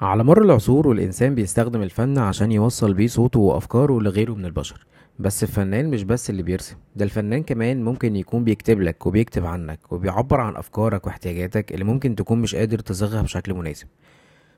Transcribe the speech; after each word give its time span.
على 0.00 0.24
مر 0.24 0.42
العصور 0.42 0.88
والإنسان 0.88 1.34
بيستخدم 1.34 1.82
الفن 1.82 2.18
عشان 2.18 2.52
يوصل 2.52 2.94
بيه 2.94 3.06
صوته 3.06 3.40
وأفكاره 3.40 4.00
لغيره 4.00 4.32
من 4.34 4.44
البشر. 4.44 4.86
بس 5.18 5.42
الفنان 5.42 5.90
مش 5.90 6.02
بس 6.02 6.30
اللي 6.30 6.42
بيرسم 6.42 6.76
ده 6.96 7.04
الفنان 7.04 7.42
كمان 7.42 7.84
ممكن 7.84 8.16
يكون 8.16 8.44
بيكتب 8.44 8.80
لك 8.80 9.06
وبيكتب 9.06 9.46
عنك 9.46 9.92
وبيعبر 9.92 10.40
عن 10.40 10.56
أفكارك 10.56 11.06
واحتياجاتك 11.06 11.72
اللي 11.72 11.84
ممكن 11.84 12.14
تكون 12.16 12.38
مش 12.38 12.54
قادر 12.54 12.78
تصيغها 12.78 13.22
بشكل 13.22 13.54
مناسب. 13.54 13.86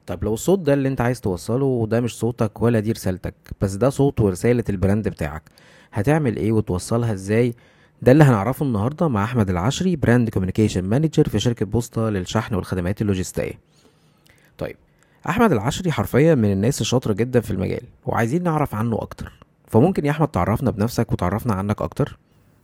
طيب 0.06 0.24
لو 0.24 0.34
الصوت 0.34 0.59
ده 0.59 0.74
اللي 0.74 0.88
انت 0.88 1.01
عايز 1.01 1.20
توصله 1.20 1.64
وده 1.64 2.00
مش 2.00 2.18
صوتك 2.18 2.62
ولا 2.62 2.80
دي 2.80 2.93
رسالتك 2.93 3.34
بس 3.61 3.75
ده 3.75 3.91
صوت 3.91 4.20
ورسالة 4.20 4.64
ال 4.68 4.75
brand 4.75 5.09
بتاعك 5.09 5.43
هتعمل 5.93 6.36
إيه 6.36 6.52
وتوصلها 6.52 7.12
إزاي؟ 7.12 7.55
ده 8.02 8.12
اللي 8.12 8.25
هنعرفه 8.25 8.66
النهارده 8.66 9.09
مع 9.09 9.25
أحمد 9.25 9.50
العشري 9.50 9.96
brand 9.96 10.30
communication 10.30 10.84
manager 10.84 11.29
في 11.29 11.39
شركة 11.39 11.66
بوسطة 11.66 12.11
للشحن 12.11 12.55
والخدمات 12.55 13.02
اللوجستية. 13.02 13.52
طيب 14.59 14.77
أحمد 15.27 15.53
العشري 15.53 15.92
حرفيا 15.92 16.34
من 16.34 16.52
الناس 16.52 16.80
الشاطرة 16.80 17.12
جدا 17.12 17.41
في 17.41 17.51
المجال 17.51 17.83
وعايزين 18.06 18.42
نعرف 18.42 18.74
عنه 18.74 18.97
أكتر. 19.02 19.33
فممكن 19.66 20.06
يا 20.06 20.11
أحمد 20.11 20.29
تعرفنا 20.29 20.70
بنفسك 20.70 21.12
وتعرفنا 21.12 21.55
عنك 21.55 21.83
أكتر؟ 21.83 22.19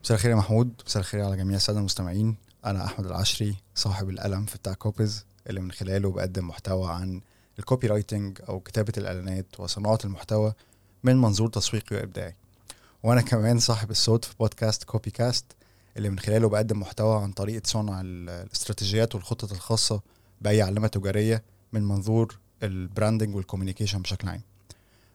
مساء 0.05 0.17
الخير 0.17 0.31
يا 0.31 0.37
محمود 0.37 0.73
مساء 0.87 1.01
الخير 1.01 1.25
على 1.25 1.37
جميع 1.37 1.57
السادة 1.57 1.79
المستمعين. 1.79 2.37
أنا 2.65 2.85
أحمد 2.85 3.07
العشري 3.07 3.57
صاحب 3.75 4.09
القلم 4.09 4.45
في 4.45 4.59
بتاع 4.59 4.73
copies 4.73 5.27
اللي 5.47 5.61
من 5.61 5.73
خلاله 5.73 6.11
بقدم 6.11 6.49
محتوى 6.49 6.91
عن 6.91 7.21
ال 7.59 7.87
copywriting 7.87 8.39
أو 8.49 8.61
كتابة 8.61 8.93
الإعلانات 8.99 9.47
وصناعة 9.59 9.99
المحتوى 10.05 10.53
من 11.05 11.17
منظور 11.17 11.49
تسويقي 11.49 11.97
وإبداعي. 11.97 12.35
وأنا 13.03 13.21
كمان 13.21 13.59
صاحب 13.59 13.91
الصوت 13.91 14.25
في 14.25 14.35
بودكاست 14.41 14.85
CopyCast 14.85 15.45
اللي 15.97 16.11
من 16.11 16.19
خلاله 16.19 16.49
بقدم 16.49 16.81
محتوى 16.81 17.23
عن 17.23 17.33
طريقة 17.33 17.63
صنع 17.65 18.01
الاستراتيجيات 18.01 19.15
والخطط 19.15 19.53
الخاصة 19.53 20.01
بأي 20.41 20.63
علامة 20.63 20.89
تجارية 20.89 21.43
من 21.73 21.83
منظور 21.83 22.39
ال 22.63 22.71
branding 22.71 23.37
وال 23.37 23.45
communication 23.45 24.03
بشكل 24.03 24.29
عام. 24.29 24.41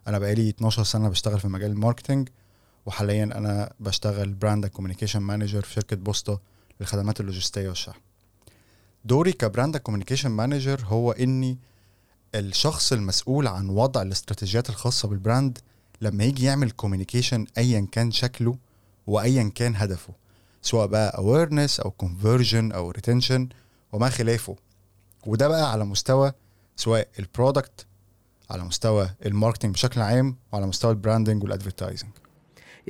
أنا 0.07 0.20
بقالي 0.20 0.49
12 0.49 0.84
سنة 0.84 1.09
بشتغل 1.09 1.40
في 1.40 1.48
مجال 1.48 1.71
ال 1.71 1.77
marketing 1.77 2.29
وحاليا 2.85 3.23
أنا 3.23 3.73
بشتغل 3.79 4.34
brand 4.34 4.65
communication 4.65 5.20
manager 5.20 5.62
في 5.62 5.73
شركة 5.73 5.96
بوسطة 5.96 6.40
للخدمات 6.81 7.20
اللوجستية 7.20 7.70
والشحن. 7.70 7.99
دوري 9.05 9.31
ك 9.32 9.39
brand 9.39 9.77
communication 9.77 10.29
manager 10.32 10.82
هو 10.85 11.12
إني 11.12 11.57
الشخص 12.35 12.93
المسؤول 12.93 13.48
عن 13.48 13.70
وضع 13.70 14.01
الاستراتيجيات 14.01 14.70
الخاصة 14.70 15.07
بال 15.07 15.22
brand 15.22 15.57
لما 16.01 16.24
يجي 16.24 16.46
يعمل 16.46 16.71
communication 16.71 17.46
ايا 17.57 17.87
كان 17.91 18.12
شكله 18.12 18.55
وايا 19.07 19.51
كان 19.55 19.76
هدفه 19.76 20.13
سواء 20.62 20.87
بقى 20.87 21.18
awareness 21.18 21.79
أو 21.79 21.93
conversion 22.03 22.74
أو 22.76 22.93
retention 22.93 23.41
وما 23.93 24.09
خلافه. 24.09 24.55
وده 25.26 25.48
بقى 25.48 25.71
على 25.71 25.85
مستوى 25.85 26.31
سواء 26.80 27.08
ال 27.20 27.28
product 27.28 27.85
على 28.49 28.63
مستوى 28.63 29.10
ال 29.26 29.30
marketing 29.30 29.74
بشكل 29.74 30.02
عام 30.02 30.35
وعلى 30.52 30.68
مستوى 30.68 30.91
ال 30.91 30.97
branding 30.97 31.43
وال 31.43 31.54
advertising 31.54 32.12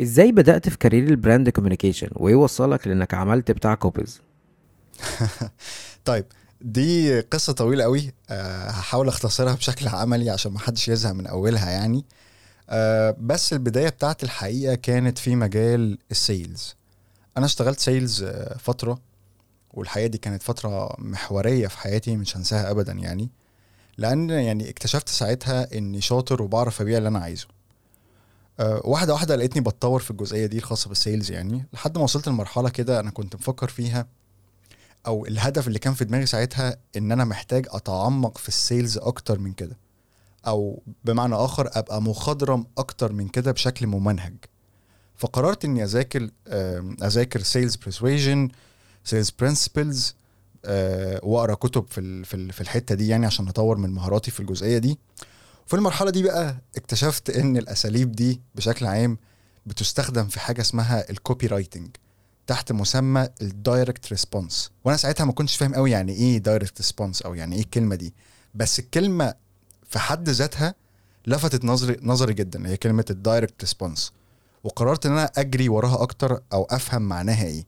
إزاي 0.02 0.32
بدأت 0.32 0.70
في 0.70 0.78
career 0.78 1.04
ال 1.04 1.12
brand 1.12 1.50
communication 1.50 2.10
وايه 2.16 2.36
وصلك 2.36 2.88
لأنك 2.88 3.14
عملت 3.14 3.52
بتاع 3.52 3.76
copies 3.76 4.22
طيب 6.06 6.26
دي 6.62 7.20
قصة 7.20 7.54
طويلة 7.54 7.84
قوي 7.84 8.14
أه 8.30 8.70
هحاول 8.70 9.08
أختصرها 9.08 9.54
بشكل 9.54 9.88
عملي 9.88 10.30
عشان 10.30 10.52
ما 10.52 10.60
حدش 10.60 10.88
يزهق 10.88 11.12
من 11.12 11.28
أولها 11.28 11.70
يعني. 11.70 12.06
أه 12.70 13.16
بس 13.20 13.54
البداية 13.54 13.90
بتاعت 13.90 14.24
الحقيقة 14.24 14.76
كانت 14.76 15.18
في 15.18 15.36
مجال 15.36 15.98
ال 16.12 16.23
sales 16.23 16.76
أنا 17.38 17.46
اشتغلت 17.46 17.80
sales 17.80 18.24
آه، 18.24 18.58
فترة 18.58 19.00
والحقيقة 19.74 20.08
دي 20.08 20.18
كانت 20.18 20.44
فترة 20.44 20.96
محورية 21.00 21.68
في 21.68 21.78
حياتي 21.78 22.16
مش 22.16 22.38
هنساها 22.38 22.72
ابدا 22.72 22.94
يعني. 22.94 23.30
لأن 24.00 24.30
يعني 24.30 24.70
اكتشفت 24.70 25.10
ساعتها 25.10 25.78
إني 25.78 26.02
شاطر 26.02 26.42
وبعرف 26.42 26.82
أبيع 26.82 26.98
اللي 26.98 27.10
أنا 27.10 27.20
عايزه. 27.20 27.48
أه 28.60 28.82
واحدة 28.84 29.14
واحدة 29.14 29.36
لقيتني 29.36 29.62
بتطور 29.62 30.00
في 30.00 30.12
الجزئية 30.12 30.46
دي 30.46 30.58
الخاصة 30.58 30.88
بال 30.90 31.02
sales 31.02 31.32
يعني. 31.32 31.66
لحد 31.74 31.98
ما 31.98 32.04
وصلت 32.04 32.28
لمرحلة 32.28 32.70
كده 32.70 33.00
أنا 33.00 33.12
كنت 33.12 33.36
مفكر 33.36 33.68
فيها 33.68 34.08
أو 35.08 35.26
الهدف 35.26 35.68
اللي 35.68 35.80
كان 35.80 35.94
في 35.94 36.06
دماغي 36.06 36.26
ساعتها 36.26 36.78
إن 36.98 37.12
أنا 37.12 37.26
محتاج 37.26 37.68
أتعمق 37.70 38.38
في 38.38 38.48
ال 38.48 38.56
sales 38.56 38.98
أكتر 38.98 39.40
من 39.40 39.54
كده 39.54 39.78
أو 40.48 40.82
بمعنى 41.06 41.36
آخر 41.36 41.70
أبقى 41.74 42.02
مخضرم 42.02 42.66
أكتر 42.78 43.12
من 43.14 43.28
كده 43.28 43.52
بشكل 43.52 43.88
ممنهج. 43.88 44.36
فقررت 45.16 45.66
إني 45.66 45.84
أذاكر 45.84 46.30
أذاكر 47.04 47.42
sales 47.42 47.76
persuasion 47.76 48.50
sales 49.04 49.30
principles 49.40 50.08
آه، 50.10 50.19
واقرأ 51.24 51.54
كتب 51.54 51.86
في 51.90 52.24
في 52.52 52.62
الحتة 52.62 52.96
دي 52.96 53.08
يعني 53.08 53.26
عشان 53.26 53.48
اطور 53.48 53.78
من 53.78 53.90
مهاراتي 53.90 54.32
في 54.32 54.40
الجزئية 54.40 54.78
دي. 54.78 54.98
في 55.68 55.74
المرحلة 55.74 56.12
دي 56.12 56.24
بقى 56.24 56.56
اكتشفت 56.78 57.30
إن 57.30 57.58
الأساليب 57.58 58.12
دي 58.12 58.42
بشكل 58.56 58.86
عام 58.86 59.18
بتستخدم 59.66 60.28
في 60.28 60.40
حاجة 60.40 60.62
اسمها 60.62 61.10
ال 61.10 61.48
copywriting 61.48 61.90
تحت 62.48 62.72
مسمى 62.72 63.28
ال 63.42 63.52
direct 63.52 64.10
response 64.10 64.72
وأنا 64.86 64.98
ساعتها 64.98 65.26
ما 65.26 65.32
كنتش 65.32 65.56
فاهم 65.56 65.74
قوي 65.76 65.92
يعني 65.92 66.14
إيه 66.14 66.38
direct 66.38 66.78
response 66.78 67.22
أو 67.22 67.34
يعني 67.34 67.56
إيه 67.56 67.62
الكلمة 67.62 67.96
دي. 67.96 68.14
بس 68.56 68.80
الكلمة 68.80 69.34
في 69.90 70.00
حد 70.00 70.30
ذاتها 70.30 70.76
لفتت 71.28 71.66
نظري 71.66 71.98
نظري 72.02 72.34
جدا. 72.34 72.68
هي 72.68 72.78
كلمة 72.78 73.06
ال 73.10 73.17
direct 73.17 73.62
response 73.62 74.14
وقررت 74.64 75.06
إن 75.06 75.12
أنا 75.12 75.32
أجري 75.38 75.70
وراها 75.70 76.02
أكتر 76.04 76.42
أو 76.54 76.64
أفهم 76.64 77.02
معناها 77.02 77.46
إيه. 77.46 77.66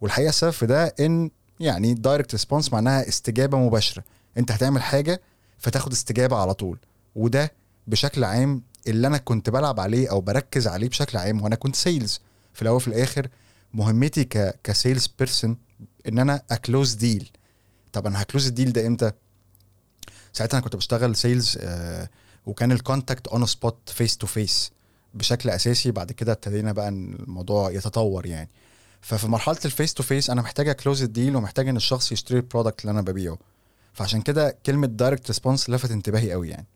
والحقيقة 0.00 0.28
السبب 0.28 0.50
في 0.50 0.66
ده 0.66 0.94
إن 1.00 1.30
يعني 1.60 1.94
direct 1.94 2.32
response 2.32 2.72
معناها 2.72 3.08
استجابة 3.08 3.58
مباشرة. 3.58 4.04
انت 4.38 4.52
هتعمل 4.52 4.82
حاجة 4.82 5.20
فتاخد 5.58 5.92
استجابة 5.92 6.36
على 6.36 6.54
طول. 6.54 6.78
وده 7.16 7.52
بشكل 7.86 8.24
عام 8.24 8.62
اللي 8.86 9.06
أنا 9.06 9.18
كنت 9.18 9.50
بلعب 9.50 9.80
عليه 9.80 10.10
أو 10.10 10.20
بركز 10.20 10.66
عليه 10.68 10.88
بشكل 10.88 11.18
عام 11.18 11.42
وأنا 11.42 11.56
كنت 11.56 11.76
sales 11.76 12.20
في 12.54 12.62
الأول 12.62 12.76
وفي 12.76 12.88
الآخر 12.88 13.28
مهمتي 13.74 14.24
ك 14.24 14.60
ك 14.64 14.71
sales 14.71 15.06
person 15.18 15.56
إن 16.08 16.18
أنا 16.18 16.42
ا 16.50 16.57
close 16.57 16.94
deal 16.94 17.30
طب 17.92 18.06
أنا 18.06 18.22
ه 18.22 18.26
close 18.26 18.46
ال 18.46 18.51
deal 18.51 18.72
ده 18.72 18.86
إمتى؟ 18.86 19.12
ساعتها 20.32 20.58
أنا 20.58 20.64
كنت 20.64 20.76
بشتغل 20.76 21.16
sales 21.16 21.58
آه 21.60 22.08
وكان 22.46 22.72
ال 22.72 22.79
contact 22.79 23.28
on 23.28 23.46
spot 23.46 23.76
face 23.86 24.16
to 24.16 24.26
face 24.26 24.72
بشكل 25.14 25.50
أساسي. 25.50 25.90
بعد 25.90 26.12
كده 26.12 26.32
ابتدينا 26.32 26.72
بقى 26.72 26.88
الموضوع 26.88 27.70
يتطور 27.70 28.26
يعني. 28.26 28.48
ففي 29.04 29.26
مرحلة 29.28 29.58
ال 29.64 29.70
face 29.70 29.94
to 29.94 30.02
face 30.02 30.30
أنا 30.30 30.42
محتاج 30.42 30.68
ا 30.68 30.74
close 30.74 31.02
ال 31.02 31.09
deal 31.09 31.36
ومحتاج 31.36 31.68
إن 31.68 31.76
الشخص 31.76 32.12
يشتري 32.12 32.38
ال 32.38 32.43
product 32.43 32.80
اللي 32.80 32.90
أنا 32.90 33.00
ببيعه. 33.00 33.38
فعشان 33.92 34.22
كده 34.22 34.56
كلمة 34.66 34.86
direct 34.86 35.26
response 35.26 35.70
لفت 35.70 35.90
انتباهي 35.90 36.32
قوي 36.32 36.48
يعني. 36.48 36.66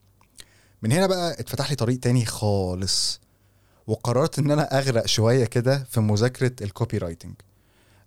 من 0.82 0.92
هنا 0.92 1.06
بقى 1.06 1.32
اتفتح 1.40 1.70
لي 1.70 1.76
طريق 1.76 2.00
تاني 2.00 2.24
خالص 2.24 3.20
وقررت 3.86 4.38
إن 4.38 4.50
أنا 4.50 4.78
أغرق 4.78 5.06
شوية 5.06 5.44
كده 5.44 5.86
في 5.90 6.00
مذاكرة 6.00 6.52
ال 6.64 6.98
copywriting 6.98 7.34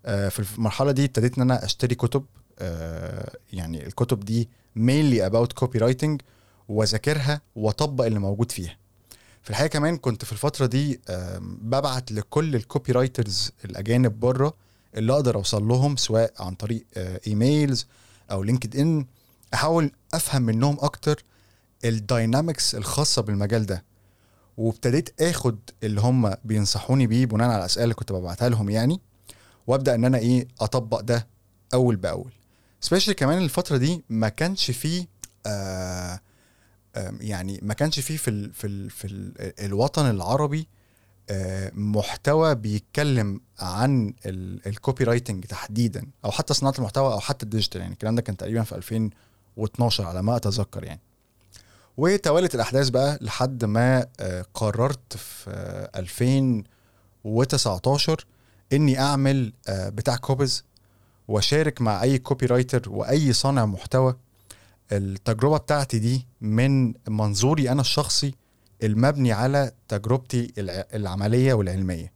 آه 0.05 0.29
في 0.29 0.53
المرحلة 0.57 0.91
دي 0.91 1.05
ابتديت 1.05 1.35
إن 1.37 1.41
أنا 1.41 1.65
أشتري 1.65 1.95
كتب 1.95 2.25
آه 2.59 3.37
يعني 3.53 3.87
الكتب 3.87 4.19
دي 4.19 4.49
mainly 4.75 5.25
about 5.25 5.53
copywriting 5.53 6.21
وأذاكرها 6.67 7.41
وأطبق 7.55 8.05
اللي 8.05 8.19
موجود 8.19 8.51
فيها. 8.51 8.77
في 9.43 9.49
الحقيقة 9.49 9.71
كمان 9.71 9.97
كنت 9.97 10.25
في 10.25 10.31
الفترة 10.31 10.65
دي 10.65 10.99
ببعت 11.41 12.11
لكل 12.11 12.55
ال 12.55 12.91
copywriters 12.91 13.51
الأجانب 13.65 14.19
بره 14.19 14.53
اللي 14.95 15.13
أقدر 15.13 15.35
أوصل 15.35 15.67
لهم 15.67 15.95
سواء 15.97 16.33
عن 16.39 16.55
طريق 16.55 16.85
emails 16.97 17.85
آه، 18.29 18.33
أو 18.33 18.43
LinkedIn 18.43 19.05
أحاول 19.53 19.91
أفهم 20.13 20.41
منهم 20.41 20.77
أكتر 20.81 21.23
ال 21.85 21.95
dynamics 21.95 22.75
الخاصة 22.75 23.21
بالمجال 23.21 23.65
ده. 23.65 23.83
وابتديت 24.57 25.21
آخد 25.21 25.57
اللي 25.83 26.01
هم 26.01 26.33
بينصحوني 26.45 27.07
بيه 27.07 27.25
بناء 27.25 27.49
على 27.49 27.59
الأسئلة 27.59 27.83
اللي 27.83 27.95
كنت 27.95 28.11
ببعتها 28.11 28.49
لهم 28.49 28.69
يعني 28.69 28.99
وأبدأ 29.67 29.95
إن 29.95 30.05
أنا 30.05 30.17
إيه 30.17 30.47
أطبق 30.61 30.99
ده 30.99 31.27
أول 31.73 31.95
بأول. 31.95 32.31
specially 32.81 33.13
كمان 33.15 33.37
الفترة 33.37 33.77
دي 33.77 34.03
ما 34.09 34.29
كانش 34.29 34.71
فيه 34.71 35.07
آه 35.45 36.19
يعني 37.19 37.59
ما 37.61 37.73
كانش 37.73 37.99
فيه 37.99 38.17
في 38.17 38.29
ال 38.29 38.53
في 38.53 38.67
ال 38.67 38.89
في 38.89 39.05
ال 39.07 39.33
الوطن 39.65 40.09
العربي 40.09 40.67
محتوى 41.73 42.55
بيتكلم 42.55 43.41
عن 43.59 44.13
ال 44.25 45.03
copywriting 45.03 45.45
تحديدا 45.45 46.07
أو 46.25 46.31
حتى 46.31 46.53
صناعة 46.53 46.73
المحتوى 46.77 47.13
أو 47.13 47.19
حتى 47.19 47.43
ال 47.43 47.48
digital 47.48 47.81
يعني 47.81 47.93
الكلام 47.93 48.15
ده 48.15 48.21
كان 48.21 48.37
تقريبا 48.37 48.63
في 48.63 48.75
2012 48.75 50.05
على 50.05 50.23
ما 50.23 50.35
أتذكر 50.35 50.83
يعني. 50.83 50.99
وتوالت 51.97 52.55
الأحداث 52.55 52.89
بقى 52.89 53.17
لحد 53.21 53.65
ما 53.65 54.05
قررت 54.53 55.17
في 55.17 55.49
2019 55.95 58.25
إني 58.73 58.99
أعمل 58.99 59.53
بتاع 59.69 60.15
copies 60.15 60.63
وأشارك 61.27 61.81
مع 61.81 62.03
أي 62.03 62.17
copywriter 62.17 62.89
وأي 62.89 63.33
صانع 63.33 63.65
محتوى 63.65 64.15
التجربة 64.91 65.57
بتاعتي 65.57 65.99
دي 65.99 66.27
من 66.41 66.93
منظوري 67.07 67.71
أنا 67.71 67.81
الشخصي 67.81 68.33
المبني 68.83 69.31
على 69.31 69.71
تجربتي 69.87 70.53
العملية 70.93 71.53
والعلمية. 71.53 72.11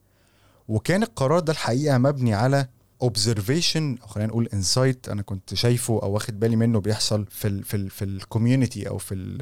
وكان 0.67 1.03
القرار 1.03 1.39
ده 1.39 1.51
الحقيقة 1.53 1.97
مبني 1.97 2.33
على 2.33 2.67
observation 3.01 3.97
أو 4.01 4.07
خلينا 4.07 4.29
نقول 4.29 4.49
insight 4.53 5.09
أنا 5.09 5.21
كنت 5.21 5.53
شايفه 5.53 5.99
أو 6.03 6.11
واخد 6.11 6.39
بالي 6.39 6.55
منه 6.55 6.79
بيحصل 6.79 7.25
في 7.29 7.47
ال 7.47 7.63
في 7.63 7.77
ال 7.77 7.89
في 7.89 8.05
ال 8.05 8.14
community 8.14 8.89
أو 8.89 8.97
في 8.97 9.39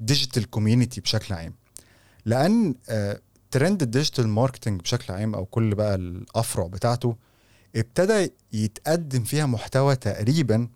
ال 0.00 0.06
digital 0.06 0.50
community 0.50 1.00
بشكل 1.00 1.34
عام. 1.34 1.54
لأن 2.24 2.74
trend 3.50 3.82
ال 3.82 3.88
digital 3.88 4.28
marketing 4.28 4.80
بشكل 4.80 5.12
عام 5.12 5.34
أو 5.34 5.44
كل 5.46 5.74
بقى 5.74 5.94
الأفرع 5.94 6.66
بتاعته 6.66 7.16
ابتدى 7.76 8.32
يتقدم 8.52 9.24
فيها 9.24 9.46
محتوى 9.46 9.96
تقريبا 9.96 10.68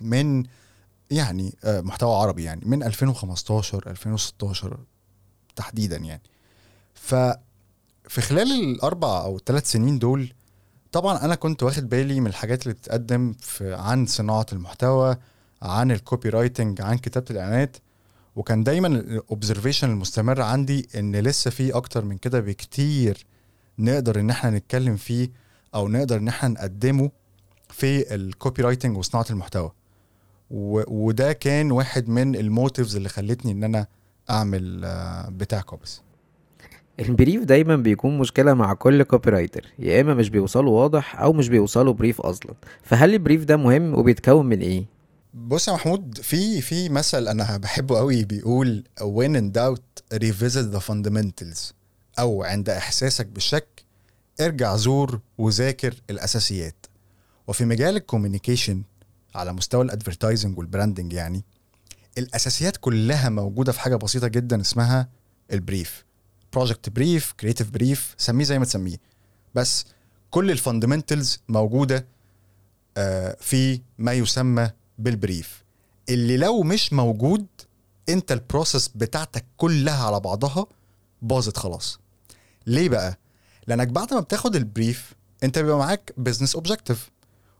من 0.00 0.44
يعني 1.14 1.56
آه، 1.64 1.80
محتوى 1.80 2.14
عربي 2.14 2.42
يعني 2.44 2.60
من 2.64 2.82
2015 2.82 3.90
2016 3.90 4.78
تحديدا 5.56 5.96
يعني 5.96 6.22
ف 6.94 7.14
في 8.08 8.20
خلال 8.20 8.52
الأربع 8.52 9.22
أو 9.24 9.36
الثلاث 9.36 9.70
سنين 9.70 9.98
دول 9.98 10.32
طبعا 10.92 11.24
أنا 11.24 11.34
كنت 11.34 11.62
واخد 11.62 11.88
بالي 11.88 12.20
من 12.20 12.26
الحاجات 12.26 12.62
اللي 12.62 12.74
بتتقدم 12.74 13.32
في 13.32 13.74
عن 13.74 14.06
صناعة 14.06 14.46
المحتوى 14.52 15.16
عن 15.62 15.90
ال 15.90 16.28
copywriting 16.28 16.80
عن 16.80 16.98
كتابة 16.98 17.26
الإعلانات 17.30 17.76
وكان 18.36 18.64
دايما 18.64 18.88
ال 18.88 18.97
observation 18.97 19.90
المستمر 19.90 20.42
عندي 20.42 20.88
إن 20.94 21.16
لسه 21.16 21.50
في 21.50 21.72
أكتر 21.72 22.04
من 22.04 22.18
كده 22.18 22.40
بكتير 22.40 23.26
نقدر 23.78 24.20
إن 24.20 24.30
إحنا 24.30 24.50
نتكلم 24.50 24.96
فيه 24.96 25.30
أو 25.74 25.88
نقدر 25.88 26.16
إن 26.16 26.28
إحنا 26.28 26.48
نقدمه 26.48 27.10
في 27.70 28.14
ال 28.14 28.62
copywriting 28.62 28.96
وصناعة 28.96 29.26
المحتوى. 29.30 29.72
وده 30.50 31.32
كان 31.32 31.70
واحد 31.72 32.08
من 32.08 32.36
ال 32.36 32.44
motives 32.44 32.96
اللي 32.96 33.08
خلتني 33.08 33.52
إن 33.52 33.64
أنا 33.64 33.86
أعمل 34.30 34.84
آه، 34.84 35.28
بتاع 35.28 35.60
copies. 35.60 36.00
ال 37.00 37.07
brief 37.07 37.44
دايما 37.44 37.76
بيكون 37.76 38.18
مشكلة 38.18 38.54
مع 38.54 38.74
كل 38.74 39.02
copywriter 39.02 39.66
يا 39.78 40.00
إما 40.00 40.14
مش 40.14 40.30
بيوصلوا 40.30 40.80
واضح 40.80 41.20
أو 41.20 41.32
مش 41.32 41.48
بيوصلوا 41.48 41.92
brief 41.92 42.20
أصلا. 42.20 42.54
فهل 42.82 43.12
ال 43.14 43.19
brief 43.19 43.44
ده 43.44 43.56
مهم 43.56 43.94
وبيتكون 43.94 44.46
من 44.46 44.60
إيه؟ 44.60 44.84
بص 45.34 45.68
يا 45.68 45.72
محمود 45.72 46.18
في 46.18 46.60
في 46.60 46.88
مثل 46.88 47.28
أنا 47.28 47.56
بحبه 47.56 47.98
قوي 47.98 48.24
بيقول 48.24 48.84
when 49.00 49.36
in 49.38 49.58
doubt 49.58 50.16
revisit 50.18 50.76
the 50.76 50.80
fundamentals 50.90 51.72
أو 52.18 52.42
عند 52.42 52.68
إحساسك 52.70 53.26
بالشك 53.26 53.84
ارجع 54.40 54.76
زور 54.76 55.20
وذاكر 55.38 55.94
الأساسيات 56.10 56.86
وفي 57.46 57.64
مجال 57.64 57.96
ال 57.96 58.02
communication 58.02 58.82
على 59.34 59.52
مستوى 59.52 59.84
ال 59.84 59.90
advertising 59.90 60.58
وال 60.58 60.69
branding 60.69 61.12
يعني 61.12 61.44
الأساسيات 62.18 62.76
كلها 62.76 63.28
موجودة 63.28 63.72
في 63.72 63.80
حاجة 63.80 63.96
بسيطة 63.96 64.28
جدا 64.28 64.60
اسمها 64.60 65.08
ال 65.52 65.61
brief 65.61 66.04
project 66.52 66.88
brief 66.88 67.32
creative 67.32 67.70
brief 67.70 68.14
سميه 68.18 68.44
زي 68.44 68.58
ما 68.58 68.64
تسميه. 68.64 68.96
بس 69.54 69.84
كل 70.30 70.50
ال 70.50 70.57
fundamentals 70.57 71.40
موجودة 71.48 72.06
آه، 72.96 73.36
في 73.40 73.80
ما 73.98 74.12
يسمى 74.12 74.70
بال 74.98 75.17
brief 75.17 75.64
اللي 76.08 76.36
لو 76.36 76.62
مش 76.62 76.92
موجود 76.92 77.46
انت 78.08 78.32
ال 78.32 78.39
process 78.39 78.88
بتاعتك 78.88 79.44
كلها 79.56 80.04
على 80.06 80.20
بعضها 80.20 80.66
باظت 81.22 81.56
خلاص. 81.56 81.98
ليه 82.66 82.88
بقى؟ 82.88 83.18
لأنك 83.66 83.88
بعد 83.88 84.14
ما 84.14 84.20
بتاخد 84.20 84.56
ال 84.56 84.65
brief 84.65 85.12
انت 85.44 85.58
بيبقى 85.58 85.78
معاك 85.78 86.12
business 86.16 86.54
objective 86.54 87.10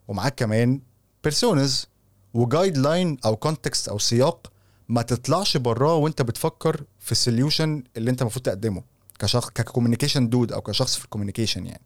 ومعاك 0.08 0.34
كمان 0.34 0.80
personas 1.24 1.86
و 2.34 2.76
guideline 2.78 3.16
أو 3.24 3.36
context 3.36 3.88
أو 3.88 3.98
سياق 3.98 4.52
ما 4.88 5.02
تطلعش 5.02 5.56
براه 5.56 5.94
وأنت 5.94 6.22
بتفكر 6.22 6.84
في 7.00 7.12
ال 7.12 7.20
solution 7.20 7.82
اللي 7.96 8.10
أنت 8.10 8.22
المفروض 8.22 8.44
تقدمه 8.44 8.82
كشخص 9.18 9.50
ك 9.50 9.56
communication 9.56 10.28
dude 10.28 10.52
أو 10.52 10.60
كشخص 10.60 10.96
في 10.96 11.04
ال 11.04 11.09
communication 11.09 11.66
يعني. 11.66 11.82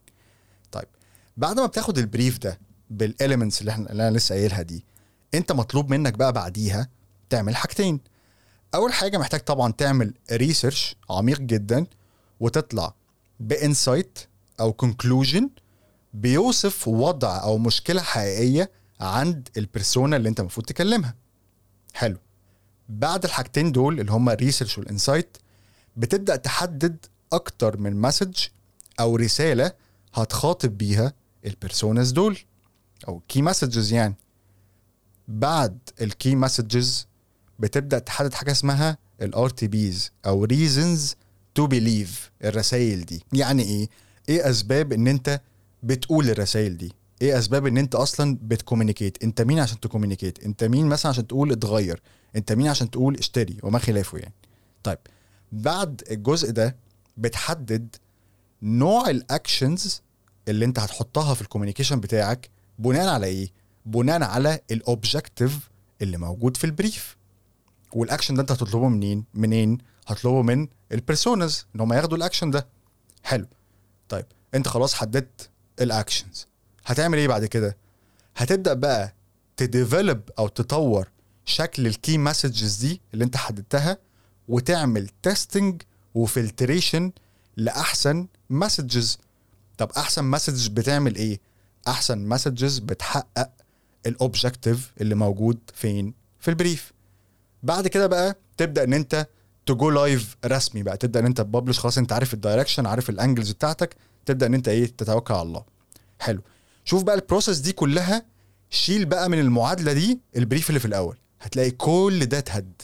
طيب 0.73 0.87
بعد 1.37 1.61
ما 1.61 1.67
بتاخد 1.67 1.99
ال 1.99 2.05
brief 2.05 2.39
ده 2.38 2.58
بال 2.91 3.05
elements 3.05 3.61
اللي 3.61 3.70
إحنا 3.73 3.90
اللي 3.93 4.08
أنا 4.08 4.17
لسه 4.17 4.35
قايلها 4.35 4.62
دي 4.62 4.85
أنت 5.35 5.52
مطلوب 5.52 5.90
منك 5.90 6.12
بقى 6.14 6.32
بعديها 6.32 6.88
تعمل 7.31 7.56
حاجتين. 7.56 8.00
أول 8.75 8.93
حاجة 8.93 9.19
محتاج 9.19 9.40
طبعا 9.40 9.73
تعمل 9.73 10.14
research 10.33 10.97
عميق 11.11 11.40
جدا 11.40 11.87
وتطلع 12.40 12.94
ب 13.41 13.50
insight 13.50 14.19
أو 14.61 14.73
conclusion 14.73 15.50
بيوصف 16.14 16.88
وضع 16.88 17.43
أو 17.43 17.58
مشكلة 17.58 18.02
حقيقية 18.02 18.70
عند 19.00 19.49
ال 19.56 19.64
persona 19.64 20.17
اللي 20.17 20.29
انت 20.29 20.41
المفروض 20.41 20.67
تكلمها. 20.67 21.15
حلو. 21.95 22.19
بعد 22.89 23.25
الحاجتين 23.25 23.73
دول 23.73 24.00
اللي 24.00 24.12
هما 24.12 24.33
ال 24.33 24.38
research 24.38 24.79
وال 24.79 24.91
insight 24.91 25.37
بتبدأ 25.97 26.37
تحدد 26.37 27.06
أكتر 27.33 27.77
من 27.77 28.00
message 28.00 28.37
أو 29.00 29.17
رسالة 29.17 29.73
هتخاطب 30.15 30.79
بيها 30.79 31.12
ال 31.47 31.54
personas 31.54 32.11
دول 32.11 32.39
أو 33.09 33.23
key 33.29 33.43
messages 33.43 33.93
يعني. 33.93 34.15
بعد 35.29 35.79
ال 36.00 36.10
key 36.10 36.37
messages 36.37 37.06
بتبدأ 37.59 37.99
تحدد 37.99 38.35
حاجة 38.35 38.50
اسمها 38.50 38.99
ال 39.23 39.50
RTBs 39.50 40.12
أو 40.27 40.45
reasons 40.45 41.15
to 41.55 41.67
believe 41.67 42.31
الرسائل 42.45 43.05
دي. 43.05 43.23
يعني 43.33 43.62
إيه؟ 43.62 43.89
إيه 44.29 44.50
أسباب 44.50 44.93
إن 44.93 45.09
أنت 45.09 45.41
بتقول 45.83 46.31
الرسائل 46.31 46.77
دي؟ 46.77 46.93
إيه 47.23 47.38
اسباب 47.38 47.67
ان 47.67 47.79
انت 47.79 47.94
أصلا 47.94 48.38
بت 48.43 48.54
communicate؟ 48.54 49.25
انت 49.25 49.41
مين 49.43 49.59
عشان 49.59 49.81
ت 49.81 49.85
communicate؟ 49.85 50.45
انت 50.44 50.65
مين 50.65 50.87
مثلا 50.87 51.11
عشان 51.11 51.26
تقول 51.26 51.53
اتغير؟ 51.53 52.03
انت 52.37 52.53
مين 52.53 52.69
عشان 52.69 52.91
تقول 52.91 53.17
اشتري 53.17 53.59
وما 53.62 53.79
خلافه 53.79 54.19
يعني؟ 54.19 54.35
طيب 54.82 54.99
بعد 55.53 56.03
الجزء 56.11 56.50
ده 56.50 56.76
بتحدد 57.17 57.97
نوع 58.62 59.11
ال 59.11 59.22
actions 59.22 60.03
اللي 60.49 60.65
انت 60.65 60.79
هتحطها 60.79 61.35
في 61.35 61.43
ال 61.43 61.47
communication 61.47 62.00
بتاعك 62.00 62.50
بناء 62.79 63.09
على 63.09 63.26
إيه؟ 63.26 63.49
بناء 63.87 64.23
على 64.23 64.61
ال 64.71 64.81
objective 64.81 65.71
اللي 66.03 66.17
موجود 66.19 66.56
في 66.56 66.64
ال 66.65 66.72
brief. 66.72 67.17
والأكشن 67.93 68.35
ده 68.35 68.41
انت 68.43 68.53
هتطلبه 68.53 68.88
منين؟ 68.88 69.25
منين؟ 69.35 69.79
هتطلبه 70.06 70.43
من 70.43 70.69
ال 70.93 71.01
personas 71.01 71.67
ان 71.75 71.81
هم 71.81 71.93
ياخدوا 71.93 72.17
الأكشن 72.17 72.50
ده. 72.50 72.67
حلو. 73.23 73.47
طيب 74.09 74.25
انت 74.55 74.69
خلاص 74.69 74.94
حددت 74.94 75.50
ال 75.81 75.89
actions 75.89 76.47
هتعمل 76.88 77.19
إيه 77.19 77.29
بعد 77.29 77.44
كده؟ 77.44 77.76
هتبدأ 78.37 78.75
بقى 78.75 79.14
ت 79.56 79.65
develop 79.65 80.21
أو 80.38 80.49
تطور 80.49 81.08
شكل 81.44 81.87
ال 81.87 81.95
key 81.95 82.19
messages 82.19 82.77
دي 82.76 83.00
اللي 83.14 83.25
انت 83.25 83.37
حددتها 83.37 83.99
وتعمل 84.49 85.08
testing 85.23 85.83
و 86.15 86.23
filtration 86.23 87.12
لأحسن 87.56 88.26
messages. 88.50 89.19
طب 89.79 89.90
أحسن 89.96 90.25
message 90.25 90.69
بتعمل 90.69 91.17
إيه؟ 91.17 91.40
أحسن 91.88 92.19
messages 92.19 92.79
بتحقق 92.79 93.50
ال 94.06 94.15
objective 94.15 94.93
اللي 95.00 95.14
موجود 95.14 95.58
فين؟ 95.75 96.14
في 96.40 96.49
ال 96.49 96.56
brief 96.56 96.93
بعد 97.62 97.88
كده 97.88 98.06
بقى 98.06 98.37
تبدأ 98.56 98.85
ان 98.85 98.93
انت 98.93 99.26
ت 99.67 99.75
go 99.75 99.90
live 99.90 100.37
رسمي 100.47 100.83
بقى. 100.83 100.97
تبدأ 100.97 101.21
ان 101.21 101.26
انت 101.26 101.40
ت 101.40 101.45
publish 101.45 101.78
خلاص 101.78 101.99
انت 101.99 102.12
عارف 102.12 102.35
ال 102.35 102.40
direction 102.40 102.87
عارف 102.87 103.11
ال 103.11 103.16
angles 103.16 103.50
بتاعتك. 103.50 103.97
تبدأ 104.26 104.47
ان 104.47 104.54
انت 104.54 104.68
إيه؟ 104.68 104.87
تتوكل 104.87 105.35
على 105.35 105.42
الله. 105.42 105.64
حلو. 106.18 106.42
شوف 106.88 107.02
بقى 107.02 107.14
ال 107.14 107.20
process 107.20 107.59
دي 107.59 107.73
كلها 107.73 108.26
شيل 108.71 109.04
بقى 109.04 109.28
من 109.28 109.38
المعادلة 109.38 109.92
دي 109.92 110.21
ال 110.37 110.42
brief 110.42 110.69
اللي 110.71 110.80
في 110.80 110.87
الأول. 110.87 111.18
هتلاقي 111.40 111.71
كل 111.71 112.26
ده 112.26 112.38
اتهد. 112.38 112.83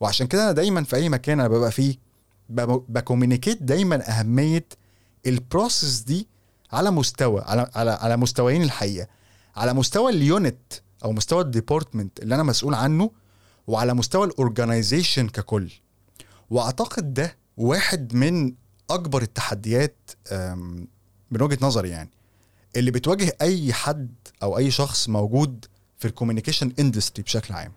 وعشان 0.00 0.26
كده 0.26 0.42
أنا 0.42 0.52
دايما 0.52 0.84
في 0.84 0.96
أي 0.96 1.08
مكان 1.08 1.40
أنا 1.40 1.48
ببقى 1.48 1.72
فيه 1.72 1.96
ب 2.88 2.94
communicate 2.94 3.62
دايما 3.62 4.10
أهمية 4.10 4.66
ال 5.26 5.35
process 5.35 6.00
دي 6.00 6.28
على 6.72 6.90
مستوى 6.90 7.40
على 7.46 7.70
على 7.74 7.90
على 7.90 8.16
مستويين 8.16 8.62
الحقيقة. 8.62 9.06
على 9.56 9.74
مستوى 9.74 10.12
ال 10.12 10.24
unit 10.24 10.72
أو 11.04 11.12
مستوى 11.12 11.42
ال 11.42 11.49
department 11.49 12.20
اللي 12.20 12.34
أنا 12.34 12.42
مسؤول 12.42 12.74
عنه 12.74 13.10
وعلى 13.66 13.94
مستوى 13.94 14.26
ال 14.26 14.34
organization 14.34 15.28
ككل. 15.28 15.70
وأعتقد 16.50 17.14
ده 17.14 17.36
واحد 17.56 18.14
من 18.14 18.54
أكبر 18.90 19.22
التحديات 19.22 20.10
من 21.30 21.42
وجهة 21.42 21.58
نظري 21.60 21.88
يعني. 21.88 22.10
اللي 22.76 22.90
بتواجه 22.90 23.36
أي 23.42 23.72
حد 23.72 24.14
أو 24.42 24.58
أي 24.58 24.70
شخص 24.70 25.08
موجود 25.08 25.64
في 25.98 26.04
ال 26.04 26.09
communication 26.09 26.72
industry 26.78 27.22
بشكل 27.22 27.54
عام. 27.54 27.72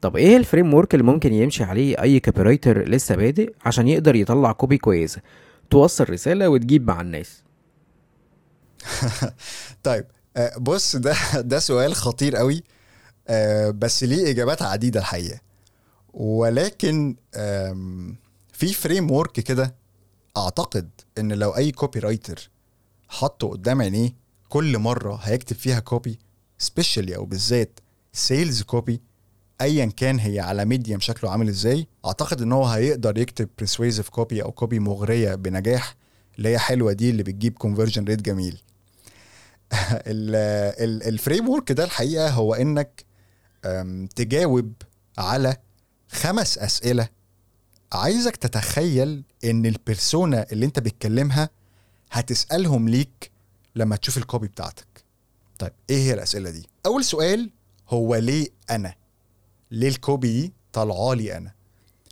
طب 0.00 0.16
إيه 0.16 0.36
ال 0.36 0.74
framework 0.74 0.94
اللي 0.94 1.04
ممكن 1.04 1.32
يمشي 1.32 1.64
عليه 1.64 2.02
أي 2.02 2.20
copywriter 2.20 2.88
لسه 2.88 3.16
بادئ 3.16 3.52
عشان 3.64 3.88
يقدر 3.88 4.16
يطلع 4.16 4.52
copy 4.52 4.78
كويسه 4.78 5.20
توصل 5.70 6.10
رسالة 6.10 6.48
وتجيب 6.48 6.86
مع 6.86 7.00
الناس. 7.00 7.42
طيب 9.82 10.06
آه، 10.36 10.58
بص 10.58 10.96
ده 10.96 11.16
ده 11.34 11.58
سؤال 11.58 11.94
خطير 11.94 12.36
قوي 12.36 12.62
آه، 13.28 13.70
بس 13.70 14.04
ليه 14.04 14.30
إجابات 14.30 14.62
عديدة 14.62 15.00
الحقيقة. 15.00 15.40
ولكن 16.14 17.16
في 18.52 18.72
framework 18.72 19.32
كده 19.32 19.74
أعتقد 20.36 20.90
إن 21.18 21.32
لو 21.32 21.50
أي 21.50 21.72
copywriter 21.72 22.50
حطه 23.08 23.48
قدام 23.48 23.82
عينيه 23.82 24.10
كل 24.48 24.78
مرة 24.78 25.20
هيكتب 25.22 25.56
فيها 25.56 25.80
copy 25.80 26.18
specially 26.58 27.16
أو 27.16 27.24
بالذات 27.24 27.80
sales 28.12 28.62
copy 28.62 29.00
ايا 29.60 29.86
كان 29.86 30.18
هي 30.18 30.40
على 30.40 30.64
medium 30.64 31.00
شكله 31.00 31.30
عامل 31.30 31.48
إزاي 31.48 31.86
أعتقد 32.06 32.42
إن 32.42 32.52
هو 32.52 32.64
هيقدر 32.64 33.18
يكتب 33.18 33.48
persuasive 33.58 34.08
copy 34.08 34.42
أو 34.42 34.52
copy 34.52 34.78
مغرية 34.78 35.34
بنجاح 35.34 35.96
اللي 36.38 36.48
هي 36.48 36.58
حلوة 36.58 36.92
دي 36.92 37.10
اللي 37.10 37.22
بتجيب 37.22 37.58
conversion 37.58 38.04
rate 38.04 38.22
جميل. 38.22 38.62
ال 41.08 41.48
framework 41.48 41.72
ده 41.72 41.84
الحقيقة 41.84 42.30
هو 42.30 42.54
إنك 42.54 43.04
تجاوب 44.16 44.72
على 45.18 45.56
خمس 46.08 46.58
أسئلة 46.58 47.08
عايزك 47.92 48.36
تتخيل 48.36 49.24
إن 49.44 49.66
ال 49.66 49.76
persona 49.76 50.46
اللي 50.52 50.66
أنت 50.66 50.78
بتكلمها 50.78 51.50
هتسألهم 52.10 52.88
ليك 52.88 53.30
لما 53.76 53.96
تشوف 53.96 54.18
ال 54.18 54.24
copy 54.24 54.48
بتاعتك. 54.48 55.04
طيب 55.58 55.72
إيه 55.90 55.96
هي 55.96 56.14
الأسئلة 56.14 56.50
دي؟ 56.50 56.68
أول 56.86 57.04
سؤال 57.04 57.50
هو 57.88 58.14
ليه 58.16 58.48
أنا؟ 58.70 58.94
ليه 59.70 59.88
ال 59.88 59.98
copy 59.98 60.40
دي 60.40 60.52
طالعه 60.72 61.14
لي 61.14 61.36
أنا؟ 61.36 61.52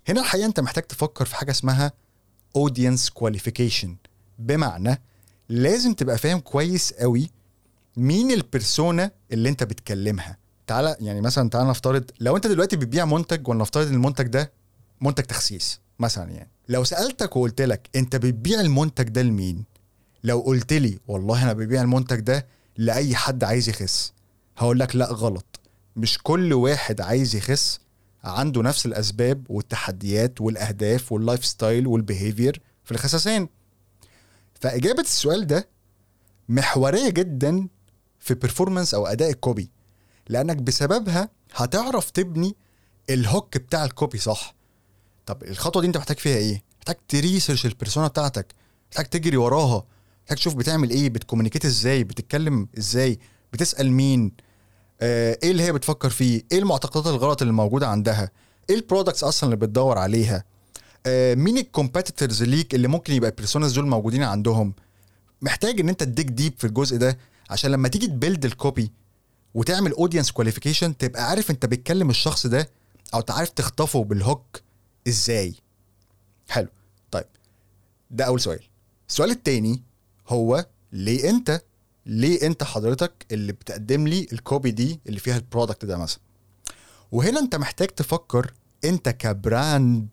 هنا 0.08 0.20
الحقيقة 0.20 0.46
أنت 0.46 0.60
محتاج 0.60 0.84
تفكر 0.84 1.24
في 1.24 1.36
حاجة 1.36 1.50
اسمها 1.50 1.92
audience 2.58 3.10
qualification. 3.20 3.88
بمعنى 4.38 5.02
لازم 5.48 5.92
تبقى 5.94 6.18
فاهم 6.18 6.38
كويس 6.40 6.92
قوي 6.92 7.30
مين 7.96 8.30
ال 8.30 8.40
persona 8.40 9.10
اللي 9.32 9.48
أنت 9.48 9.62
بتكلمها. 9.64 10.38
تعالى 10.66 10.96
يعني 11.00 11.20
مثلا 11.20 11.50
تعالى 11.50 11.68
نفترض 11.70 12.10
لو 12.20 12.36
أنت 12.36 12.46
دلوقتي 12.46 12.76
بتبيع 12.76 13.04
منتج 13.04 13.48
ولنفترض 13.48 13.86
إن 13.86 13.94
المنتج 13.94 14.26
ده 14.26 14.52
منتج 15.00 15.24
تخسيس 15.24 15.80
مثلا 15.98 16.30
يعني. 16.30 16.50
لو 16.68 16.84
سألتك 16.84 17.36
وقلت 17.36 17.60
لك 17.60 17.88
أنت 17.96 18.16
بتبيع 18.16 18.60
المنتج 18.60 19.08
ده 19.08 19.22
لمين؟ 19.22 19.64
لو 20.24 20.40
قلت 20.40 20.72
لي 20.72 20.98
والله 21.08 21.42
أنا 21.42 21.52
ببيع 21.52 21.82
المنتج 21.82 22.20
ده 22.20 22.46
لأي 22.76 23.14
حد 23.16 23.44
عايز 23.44 23.68
يخس 23.68 24.12
هقول 24.56 24.78
لك 24.80 24.96
لا 24.96 25.06
غلط. 25.12 25.60
مش 25.96 26.18
كل 26.22 26.52
واحد 26.52 27.00
عايز 27.00 27.36
يخس 27.36 27.80
عنده 28.24 28.62
نفس 28.62 28.86
الأسباب 28.86 29.44
والتحديات 29.48 30.40
والأهداف 30.40 31.12
وال 31.12 31.44
lifestyle 31.44 31.86
وال 31.86 32.01
behavior 32.01 32.62
في 32.84 32.92
الخساسين. 32.92 33.48
فإجابة 34.60 35.00
السؤال 35.00 35.46
ده 35.46 35.68
محورية 36.48 37.08
جدا 37.10 37.68
في 38.20 38.34
performance 38.34 38.94
أو 38.94 39.06
أداء 39.06 39.30
ال 39.30 39.38
copy 39.38 39.70
لأنك 40.28 40.56
بسببها 40.56 41.28
هتعرف 41.54 42.10
تبني 42.10 42.56
ال 43.10 43.19
hook 43.19 43.56
بتاع 43.58 43.84
ال 43.84 43.91
copy 43.91 44.18
صح؟ 44.18 44.54
طب 45.26 45.42
الخطوة 45.42 45.82
دي 45.82 45.88
أنت 45.88 45.96
محتاج 45.96 46.18
فيها 46.18 46.36
إيه؟ 46.36 46.62
محتاج 46.78 46.96
ت 47.08 47.15
research 47.15 47.66
ال 47.66 47.71
persona 47.71 48.08
بتاعتك 48.08 48.54
محتاج 48.90 49.06
تجري 49.06 49.36
وراها 49.36 49.84
محتاج 50.24 50.36
تشوف 50.38 50.54
بتعمل 50.54 50.90
إيه؟ 50.90 51.10
بت 51.10 51.18
communicate 51.18 51.64
إزاي؟ 51.64 52.04
بتتكلم 52.04 52.68
إزاي؟ 52.78 53.18
بتسأل 53.52 53.92
مين؟ 53.92 54.32
آه، 55.00 55.38
إيه 55.42 55.50
اللي 55.50 55.62
هي 55.62 55.72
بتفكر 55.72 56.10
فيه؟ 56.10 56.42
إيه 56.52 56.58
المعتقدات 56.58 57.06
الغلط 57.06 57.42
اللي 57.42 57.52
موجودة 57.54 57.88
عندها؟ 57.88 58.30
إيه 58.70 58.76
ال 58.76 58.81
products 58.81 59.24
أصلا 59.24 59.46
اللي 59.54 59.66
بتدور 59.66 59.98
عليها؟ 59.98 60.44
آه، 61.06 61.34
مين 61.34 61.58
ال 61.58 61.65
competitors 61.65 62.42
ليك 62.42 62.74
اللي 62.74 62.88
ممكن 62.88 63.12
يبقى 63.12 63.30
ال 63.30 63.35
personas 63.35 63.72
دول 63.72 63.86
موجودين 63.86 64.22
عندهم؟ 64.22 64.74
محتاج 65.42 65.80
إن 65.80 65.88
أنت 65.88 66.02
ت 66.02 66.08
dig 66.08 66.26
deep 66.26 66.54
في 66.58 66.66
الجزء 66.66 66.96
ده 66.96 67.18
عشان 67.50 67.70
لما 67.70 67.88
تيجي 67.88 68.06
ت 68.06 68.12
build 68.12 68.44
ال 68.44 68.53
copy 68.53 68.90
وتعمل 69.54 69.92
audience 69.92 70.30
qualification 70.30 70.96
تبقى 70.96 71.28
عارف 71.30 71.50
أنت 71.50 71.66
بتكلم 71.66 72.10
الشخص 72.10 72.46
ده 72.46 72.70
أو 73.14 73.20
تعرف 73.20 73.48
تخطفه 73.48 74.04
بال 74.04 74.23
hook 74.23 74.60
إزاي. 75.08 75.54
حلو. 76.48 76.68
طيب 77.10 77.24
ده 78.10 78.24
أول 78.24 78.40
سؤال. 78.40 78.60
السؤال 79.08 79.30
التاني 79.30 79.82
هو 80.28 80.66
ليه 80.92 81.30
انت 81.30 81.62
ليه 82.06 82.46
انت 82.46 82.62
حضرتك 82.64 83.26
اللي 83.32 83.52
بتقدم 83.52 84.08
لي 84.08 84.26
ال 84.32 84.40
copy 84.40 84.70
دي 84.70 85.00
اللي 85.06 85.20
فيها 85.20 85.36
ال 85.36 85.42
product 85.42 85.84
ده 85.84 85.96
مثلا؟ 85.96 86.20
وهنا 87.12 87.40
انت 87.40 87.54
محتاج 87.56 87.88
تفكر 87.88 88.52
انت 88.84 89.08
ك 89.08 89.25
brand 89.25 90.08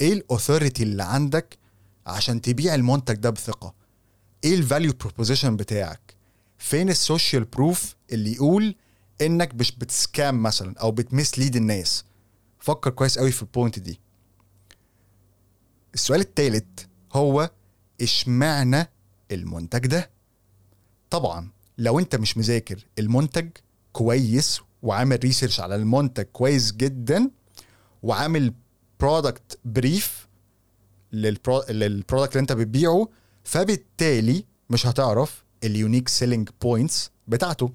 إيه 0.00 0.12
ال 0.12 0.19
authority 0.19 0.82
اللي 0.82 1.02
عندك 1.02 1.58
عشان 2.06 2.40
تبيع 2.40 2.74
المنتج 2.74 3.14
ده 3.14 3.30
بثقة؟ 3.30 3.74
إيه 4.44 4.54
ال 4.54 4.60
value 4.60 4.92
proposition 5.00 5.56
بتاعك؟ 5.56 6.14
فين 6.58 6.88
ال 6.90 6.98
social 6.98 7.44
proof 7.44 7.96
اللي 8.12 8.32
يقول 8.32 8.74
انك 9.20 9.54
مش 9.54 9.72
بت 9.76 9.98
scam 9.98 10.42
مثلا 10.42 10.78
أو 10.78 10.90
بت 10.90 11.05
mislead 11.05 11.56
الناس؟ 11.56 12.04
فكر 12.58 12.90
كويس 12.90 13.18
قوي 13.18 13.30
في 13.32 13.42
ال 13.42 13.48
point 13.48 13.78
دي. 13.78 14.00
السؤال 15.94 16.20
الثالث 16.20 16.64
هو 17.12 17.50
اشمعنى 18.02 18.88
المنتج 19.32 19.86
ده. 19.86 20.10
طبعا 21.10 21.50
لو 21.78 21.98
أنت 21.98 22.16
مش 22.16 22.36
مذاكر 22.38 22.86
المنتج 22.98 23.48
كويس 23.92 24.60
وعامل 24.82 25.18
research 25.24 25.60
على 25.60 25.74
المنتج 25.76 26.24
كويس 26.24 26.72
جدا 26.72 27.30
وعامل 28.02 28.54
product 29.00 29.58
brief 29.64 30.28
لل 31.12 31.25
product 31.25 31.70
اللي 32.32 32.40
أنت 32.40 32.52
بتبيعه 32.52 33.08
فبالتالي 33.44 34.44
مش 34.70 34.86
هتعرف 34.86 35.44
ال 35.64 35.70
unique 35.70 36.08
selling 36.08 36.48
points 36.62 37.10
بتاعته. 37.28 37.70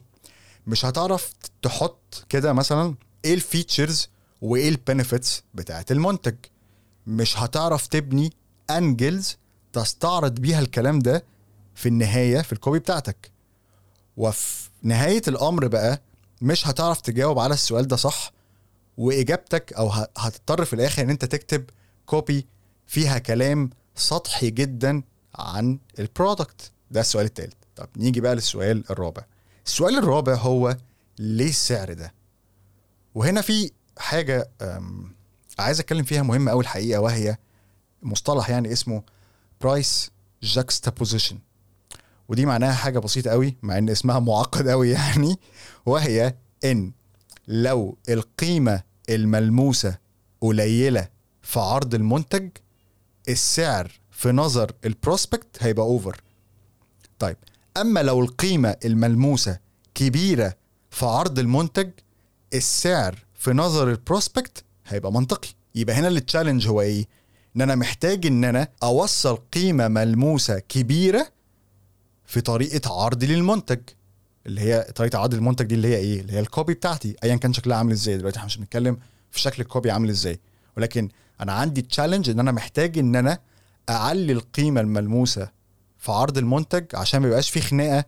مش 0.68 0.86
هتعرف 0.86 1.34
تحط 1.62 2.26
كده 2.30 2.54
مثلا 2.54 2.96
إيه 3.26 3.34
ال 3.34 3.42
features 3.42 4.10
وإيه 4.42 4.70
ال 4.70 4.78
benefits 4.78 5.44
بتاعت 5.54 5.92
المنتج. 5.92 6.36
مش 7.08 7.38
هتعرف 7.38 7.88
تبني 7.88 8.34
angles 8.70 9.38
تستعرض 9.74 10.40
بيها 10.40 10.60
الكلام 10.60 11.00
ده 11.00 11.24
في 11.78 11.90
النهاية 11.90 12.42
في 12.42 12.54
ال 12.54 12.59
copy 12.59 12.80
بتاعتك. 12.80 13.32
وفي 14.18 14.70
نهاية 14.84 15.22
الأمر 15.28 15.68
بقى 15.68 16.02
مش 16.42 16.68
هتعرف 16.68 17.02
تجاوب 17.02 17.40
على 17.40 17.54
السؤال 17.54 17.88
ده 17.88 17.96
صح 17.96 18.32
وإجابتك 18.98 19.74
أو 19.74 19.90
هتضطر 20.18 20.66
في 20.66 20.74
الآخر 20.74 21.02
إن 21.04 21.10
أنت 21.10 21.26
تكتب 21.26 21.66
copy 22.06 22.48
فيها 22.88 23.18
كلام 23.18 23.70
سطحي 23.96 24.50
جدا 24.50 25.04
عن 25.36 25.80
ال 26.00 26.09
product 26.09 26.72
ده 26.92 27.00
السؤال 27.02 27.26
الثالث 27.26 27.54
طب 27.76 27.90
نيجي 27.98 28.22
بقى 28.22 28.36
للسؤال 28.36 28.84
الرابع. 28.92 29.24
السؤال 29.66 29.98
الرابع 29.98 30.36
هو 30.36 30.78
ليه 31.20 31.50
السعر 31.50 31.94
ده؟ 31.94 32.14
وهنا 33.16 33.42
في 33.42 33.72
حاجة 33.98 34.50
عايز 35.60 35.80
أتكلم 35.80 36.04
فيها 36.04 36.24
مهمة 36.24 36.52
قوي 36.52 36.62
الحقيقة 36.64 37.02
وهي 37.02 37.38
مصطلح 38.04 38.50
يعني 38.50 38.72
اسمه 38.74 39.04
price 39.62 40.12
juxtaposition 40.44 41.40
ودي 42.30 42.46
معناها 42.46 42.74
حاجة 42.74 43.00
بسيطة 43.00 43.32
قوي 43.32 43.58
مع 43.62 43.78
إن 43.78 43.90
اسمها 43.90 44.20
معقد 44.20 44.68
قوي 44.68 44.90
يعني 44.90 45.36
وهي 45.86 46.36
إن 46.66 46.92
لو 47.48 47.98
القيمة 48.10 48.84
الملموسة 49.10 49.98
قليلة 50.42 51.08
في 51.42 51.60
عرض 51.60 51.96
المنتج 51.96 52.50
السعر 53.30 53.92
في 54.12 54.32
نظر 54.32 54.72
ال 54.86 54.94
prospect 54.94 55.58
هيبقى 55.60 55.86
over 55.86 56.22
طيب 57.20 57.38
أما 57.78 58.00
لو 58.04 58.20
القيمة 58.22 58.76
الملموسة 58.86 59.60
كبيرة 59.96 60.54
في 60.92 61.06
عرض 61.06 61.40
المنتج 61.40 61.90
السعر 62.54 63.26
في 63.36 63.52
نظر 63.54 63.90
ال 63.92 64.00
prospect 64.00 64.64
هيبقى 64.88 65.12
منطقي. 65.12 65.48
يبقى 65.76 65.96
هنا 65.96 66.08
ال 66.08 66.14
challenge 66.14 66.68
هو 66.68 66.82
إيه؟ 66.82 67.06
إن 67.56 67.62
أنا 67.62 67.76
محتاج 67.76 68.26
إن 68.26 68.44
أنا 68.44 68.68
أوصل 68.84 69.36
قيمة 69.36 69.88
ملموسة 69.88 70.60
كبيرة 70.60 71.28
في 72.28 72.42
طريقة 72.42 73.04
عرضي 73.04 73.26
للمنتج 73.28 73.80
اللي 74.46 74.62
هي 74.62 74.92
طريقة 74.96 75.20
عرض 75.20 75.34
المنتج 75.34 75.66
دي 75.66 75.76
اللي 75.76 75.88
هي 75.88 75.96
إيه؟ 75.96 76.22
اللي 76.22 76.34
هي 76.34 76.40
ال 76.40 76.47
copy 76.47 76.74
بتاعتي 76.74 77.16
ايا 77.24 77.36
كان 77.36 77.54
شكلها 77.54 77.78
عامل 77.78 77.92
إزاي. 77.92 78.18
دلوقتي 78.18 78.38
إحنا 78.38 78.46
مش 78.46 78.58
بنتكلم 78.58 78.98
في 79.32 79.40
شكل 79.40 79.62
الكوبي 79.62 79.92
عامل 79.92 80.10
إزاي. 80.10 80.40
ولكن 80.78 81.10
أنا 81.42 81.54
عندي 81.54 81.82
challenge 81.82 82.30
إن 82.30 82.40
أنا 82.40 82.52
محتاج 82.52 82.98
إن 83.00 83.16
أنا 83.16 83.40
اعلي 83.90 84.32
القيمة 84.34 84.82
الملموسة 84.82 85.50
في 85.98 86.12
عرض 86.12 86.38
المنتج 86.38 86.86
عشان 86.94 87.20
ما 87.20 87.28
يبقاش 87.28 87.50
في 87.50 87.62
خناقة 87.62 88.06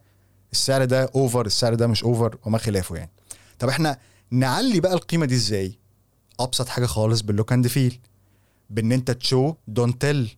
السعر 0.51 0.85
ده 0.85 1.09
over 1.15 1.45
السعر 1.45 1.73
ده 1.75 1.87
مش 1.87 2.03
over 2.03 2.37
وما 2.45 2.57
خلافه 2.57 2.95
يعني. 2.95 3.11
طب 3.59 3.69
إحنا 3.69 3.97
نعلي 4.31 4.79
بقى 4.79 4.93
القيمة 4.93 5.25
دي 5.25 5.35
إزاي؟ 5.35 5.77
أبسط 6.39 6.67
حاجة 6.67 6.85
خالص 6.85 7.21
بال 7.21 7.32
look 7.32 7.53
and 7.53 7.67
feel 7.67 7.99
بإن 8.69 8.91
أنت 8.91 9.11
show 9.11 9.53
don't 9.67 9.97
tell 9.99 10.35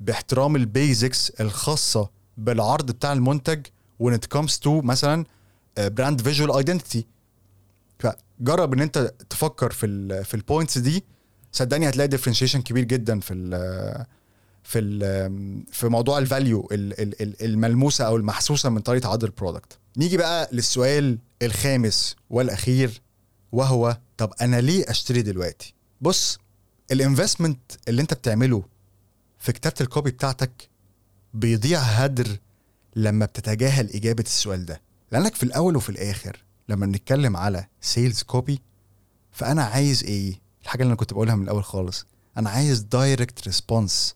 باحترام 0.00 0.56
ال 0.56 0.67
basics 0.67 1.30
الخاصة 1.30 2.10
بالعرض 2.38 2.90
بتاع 2.90 3.12
المنتج 3.12 3.66
when 4.02 4.12
it 4.12 4.38
comes 4.38 4.52
to 4.64 4.68
مثلا 4.68 5.24
brand 5.78 6.22
visual 6.22 6.52
identity 6.56 7.06
فجرب 7.98 8.72
إن 8.72 8.80
أنت 8.80 9.14
تفكر 9.30 9.70
في 9.70 9.86
ال 9.86 10.24
في 10.24 10.34
ال 10.34 10.40
points 10.40 10.78
دي. 10.78 11.04
صدقني 11.52 11.88
هتلاقي 11.88 12.08
differentiation 12.08 12.62
كبير 12.62 12.84
جدا 12.84 13.20
في 13.20 13.34
ال 13.34 14.06
في 14.62 14.78
ال 14.78 15.64
في 15.72 15.88
موضوع 15.88 16.18
ال 16.18 16.26
value 16.26 16.68
الملموسة 17.42 18.04
أو 18.06 18.16
المحسوسة 18.16 18.68
من 18.70 18.80
طريقة 18.80 19.08
عرض 19.08 19.24
ال 19.24 19.31
product 19.31 19.78
نيجي 19.96 20.16
بقى 20.16 20.48
للسؤال 20.52 21.18
الخامس 21.42 22.16
والأخير 22.30 23.00
وهو 23.52 23.98
طب 24.16 24.32
أنا 24.40 24.60
ليه 24.60 24.84
أشتري 24.90 25.22
دلوقتي؟ 25.22 25.74
بص 26.00 26.38
ال 26.92 26.98
investment 26.98 27.60
اللي 27.88 28.02
أنت 28.02 28.14
بتعمله 28.14 28.62
في 29.38 29.52
كتابة 29.52 29.74
ال 29.80 29.86
copy 29.86 30.10
بتاعتك 30.10 30.67
بيضيع 31.34 31.78
هدر 31.80 32.38
لما 32.96 33.26
بتتجاهل 33.26 33.90
إجابة 33.90 34.22
السؤال 34.22 34.66
ده. 34.66 34.80
لأنك 35.12 35.34
في 35.34 35.42
الأول 35.42 35.76
وفي 35.76 35.88
الآخر 35.88 36.44
لما 36.68 36.86
بنتكلم 36.86 37.36
على 37.36 37.66
sales 37.80 38.22
copy 38.22 38.62
فأنا 39.32 39.64
عايز 39.64 40.04
إيه؟ 40.04 40.40
الحاجة 40.62 40.82
اللي 40.82 40.88
أنا 40.90 40.96
كنت 40.96 41.12
بقولها 41.12 41.34
من 41.34 41.42
الأول 41.44 41.64
خالص. 41.64 42.06
أنا 42.36 42.50
عايز 42.50 42.80
direct 42.80 43.46
response 43.46 44.14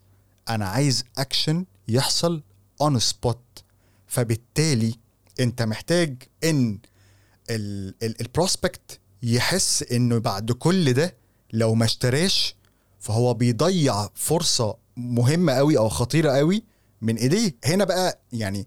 أنا 0.49 0.69
عايز 0.69 1.05
اكشن 1.19 1.65
يحصل 1.89 2.43
on 2.81 2.99
spot 2.99 3.65
فبالتالي 4.07 4.95
أنت 5.41 5.63
محتاج 5.63 6.23
إن 6.45 6.79
ال 8.03 8.14
prospect 8.14 9.01
يحس 9.23 9.83
إنه 9.83 10.19
بعد 10.19 10.53
كل 10.53 10.93
ده 10.93 11.15
لو 11.53 11.75
ما 11.75 11.85
اشتراش 11.85 12.55
فهو 13.01 13.35
بيضيع 13.35 14.09
فرصة 14.15 14.77
مهمة 14.97 15.53
قوي 15.53 15.79
أو 15.79 15.89
خطيرة 15.89 16.31
قوي 16.33 16.63
من 17.03 17.17
إيديه. 17.17 17.55
هنا 17.65 17.85
بقى 17.85 18.19
يعني 18.33 18.67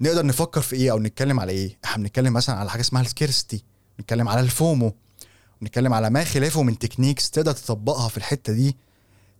نقدر 0.00 0.26
نفكر 0.26 0.60
في 0.60 0.76
إيه 0.76 0.90
أو 0.92 0.98
نتكلم 0.98 1.40
على 1.40 1.52
إيه؟ 1.52 1.78
إحنا 1.84 2.02
بنتكلم 2.02 2.32
مثلا 2.32 2.56
على 2.56 2.70
حاجة 2.70 2.80
اسمها 2.80 3.02
ال 3.02 3.09
scarcity 3.09 3.64
نتكلم 4.00 4.28
على 4.28 4.40
ال 4.40 4.49
FOMO. 4.49 4.94
نتكلم 5.62 5.94
على 5.94 6.10
ما 6.10 6.24
خلافه 6.24 6.62
من 6.62 6.78
techniques 6.78 7.30
تقدر 7.30 7.52
تطبقها 7.52 8.08
في 8.08 8.16
الحتة 8.16 8.52
دي. 8.52 8.76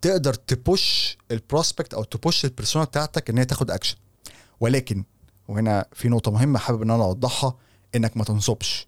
تقدر 0.02 0.34
ت 0.34 0.51
push 0.51 1.18
ال 1.30 1.37
prospect 1.37 1.94
أو 1.94 2.04
ت 2.04 2.12
push 2.12 2.44
ال 2.44 2.49
persona 2.49 2.84
بتاعتك 2.84 3.30
إن 3.30 3.38
هي 3.38 3.44
تاخد 3.44 3.70
اكشن 3.70 3.96
ولكن 4.60 5.04
وهنا 5.48 5.86
في 5.92 6.08
نقطة 6.08 6.30
مهمة 6.30 6.58
حابب 6.58 6.82
إن 6.82 6.90
أنا 6.90 7.04
أوضحها 7.04 7.56
إنك 7.94 8.16
ما 8.16 8.24
تنصبش. 8.24 8.86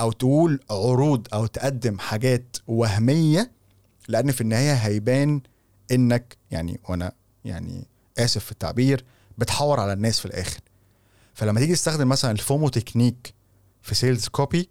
أو 0.00 0.12
تقول 0.12 0.60
عروض 0.70 1.26
أو 1.34 1.46
تقدم 1.46 1.98
حاجات 1.98 2.56
وهمية 2.66 3.50
لأن 4.08 4.32
في 4.32 4.40
النهاية 4.40 4.72
هيبان 4.74 5.40
إنك 5.92 6.36
يعني 6.50 6.80
وأنا 6.88 7.12
يعني 7.44 7.86
آسف 8.18 8.44
في 8.44 8.52
التعبير 8.52 9.04
بتحور 9.38 9.80
على 9.80 9.92
الناس 9.92 10.18
في 10.20 10.26
الآخر. 10.26 10.60
فلما 11.34 11.60
تيجي 11.60 11.72
تستخدم 11.72 12.08
مثلا 12.08 12.30
ال 12.30 12.38
FOMO 12.38 12.68
technique 12.68 13.34
في 13.82 13.94
sales 13.94 14.28
copy 14.28 14.68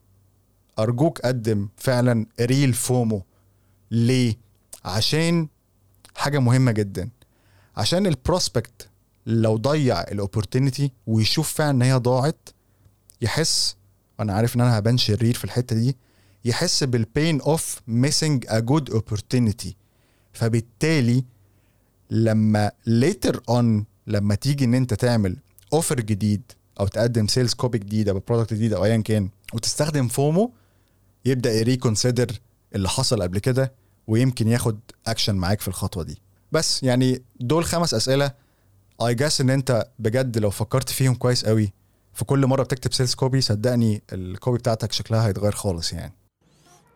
أرجوك 0.80 1.20
قدم 1.22 1.70
فعلا 1.78 2.26
real 2.42 2.74
FOMO. 2.74 3.24
ليه؟ 3.92 4.36
عشان 4.86 5.48
حاجة 6.16 6.40
مهمة 6.40 6.72
جدا. 6.72 7.10
عشان 7.78 8.08
ال 8.08 8.17
prospect 8.17 8.90
لو 9.26 9.58
ضيع 9.58 10.02
ال 10.02 10.09
opportunity 10.09 10.92
ويشوف 11.08 11.54
فعلا 11.54 11.72
إن 11.72 11.82
هي 11.82 11.94
ضاعت 11.94 12.50
يحس 13.22 13.76
وأنا 14.20 14.34
عارف 14.34 14.56
إن 14.56 14.62
أنا 14.62 14.78
هبان 14.80 14.98
شرير 14.98 15.34
في 15.34 15.44
الحتة 15.44 15.76
دي 15.76 15.98
يحس 16.46 16.84
بال 16.84 17.03
pain 17.03 17.42
of 17.42 17.82
missing 17.88 18.46
a 18.50 18.60
good 18.60 18.90
opportunity 18.90 19.76
فبالتالي 20.34 21.24
لما 22.10 22.72
later 22.90 23.36
on 23.52 23.84
لما 24.08 24.36
تيجي 24.36 24.66
إن 24.66 24.74
أنت 24.74 24.94
تعمل 24.94 25.38
offer 25.74 26.00
جديد 26.00 26.42
أو 26.80 26.88
تقدم 26.88 27.28
sales 27.28 27.54
copy 27.54 27.78
جديد 27.78 28.10
أو 28.10 28.22
product 28.28 28.54
جديد 28.54 28.74
أو 28.74 28.86
ايا 28.86 28.98
كان 28.98 29.30
وتستخدم 29.54 30.08
FOMO 30.08 30.52
يبدأ 31.26 31.52
ي 31.54 31.61
reconsider 31.61 32.32
اللي 32.76 32.90
حصل 32.90 33.22
قبل 33.24 33.40
كده 33.40 33.74
ويمكن 34.08 34.48
ياخد 34.48 34.80
اكشن 35.08 35.36
معاك 35.36 35.62
في 35.62 35.68
الخطوة 35.68 36.04
دي. 36.04 36.18
بس 36.52 36.84
يعني 36.84 37.22
دول 37.40 37.66
خمس 37.66 37.94
أسئلة. 37.94 38.32
I 39.02 39.16
guess 39.16 39.42
إن 39.42 39.50
أنت 39.50 39.88
بجد 40.00 40.38
لو 40.38 40.50
فكرت 40.50 40.90
فيهم 40.90 41.16
كويس 41.16 41.46
قوي 41.46 41.74
في 42.14 42.26
كل 42.26 42.46
مرة 42.46 42.64
بتكتب 42.64 42.94
sales 42.94 43.14
copy 43.14 43.42
صدقني 43.42 44.02
ال 44.14 44.23
copy 44.23 44.58
بتاعتك 44.58 44.92
شكلها 44.92 45.28
هيتغير 45.28 45.52
خالص 45.52 45.94
يعني. 45.94 46.14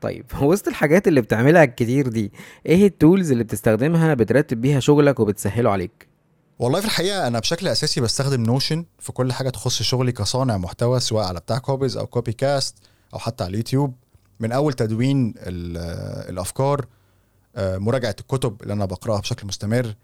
طيب 0.02 0.26
وسط 0.42 0.68
الحاجات 0.68 1.08
اللي 1.08 1.22
بتعملها 1.22 1.66
كتير 1.66 2.08
دي 2.08 2.32
إيه 2.66 2.88
ال 2.88 2.95
tools 2.95 3.32
اللي 3.32 3.44
بتستخدمها 3.44 4.14
بترتب 4.14 4.62
بيها 4.62 4.80
شغلك 4.80 5.20
وبتسهله 5.20 5.70
عليك؟ 5.70 6.08
والله 6.60 6.80
في 6.80 6.86
الحقيقة 6.86 7.28
أنا 7.28 7.40
بشكل 7.40 7.68
أساسي 7.68 8.02
بستخدم 8.02 8.44
Notion 8.44 8.86
في 9.00 9.12
كل 9.12 9.34
حاجة 9.34 9.50
تخص 9.50 9.82
شغلي 9.82 10.12
كصانع 10.12 10.58
محتوى 10.58 11.00
سواء 11.00 11.26
على 11.26 11.40
بتاع 11.40 11.58
copies 11.58 11.98
أو 11.98 12.08
Copycast 12.08 12.76
أو 13.14 13.20
حتى 13.20 13.44
على 13.44 13.52
اليوتيوب. 13.52 13.94
من 14.40 14.52
أول 14.52 14.74
تدوين 14.74 15.34
ال- 15.38 16.30
الأفكار 16.30 16.86
آه، 17.56 17.78
مراجعة 17.78 18.16
الكتب 18.20 18.62
اللي 18.62 18.74
أنا 18.74 18.86
بقرأها 18.86 19.20
بشكل 19.20 19.48
مستمر 19.48 19.96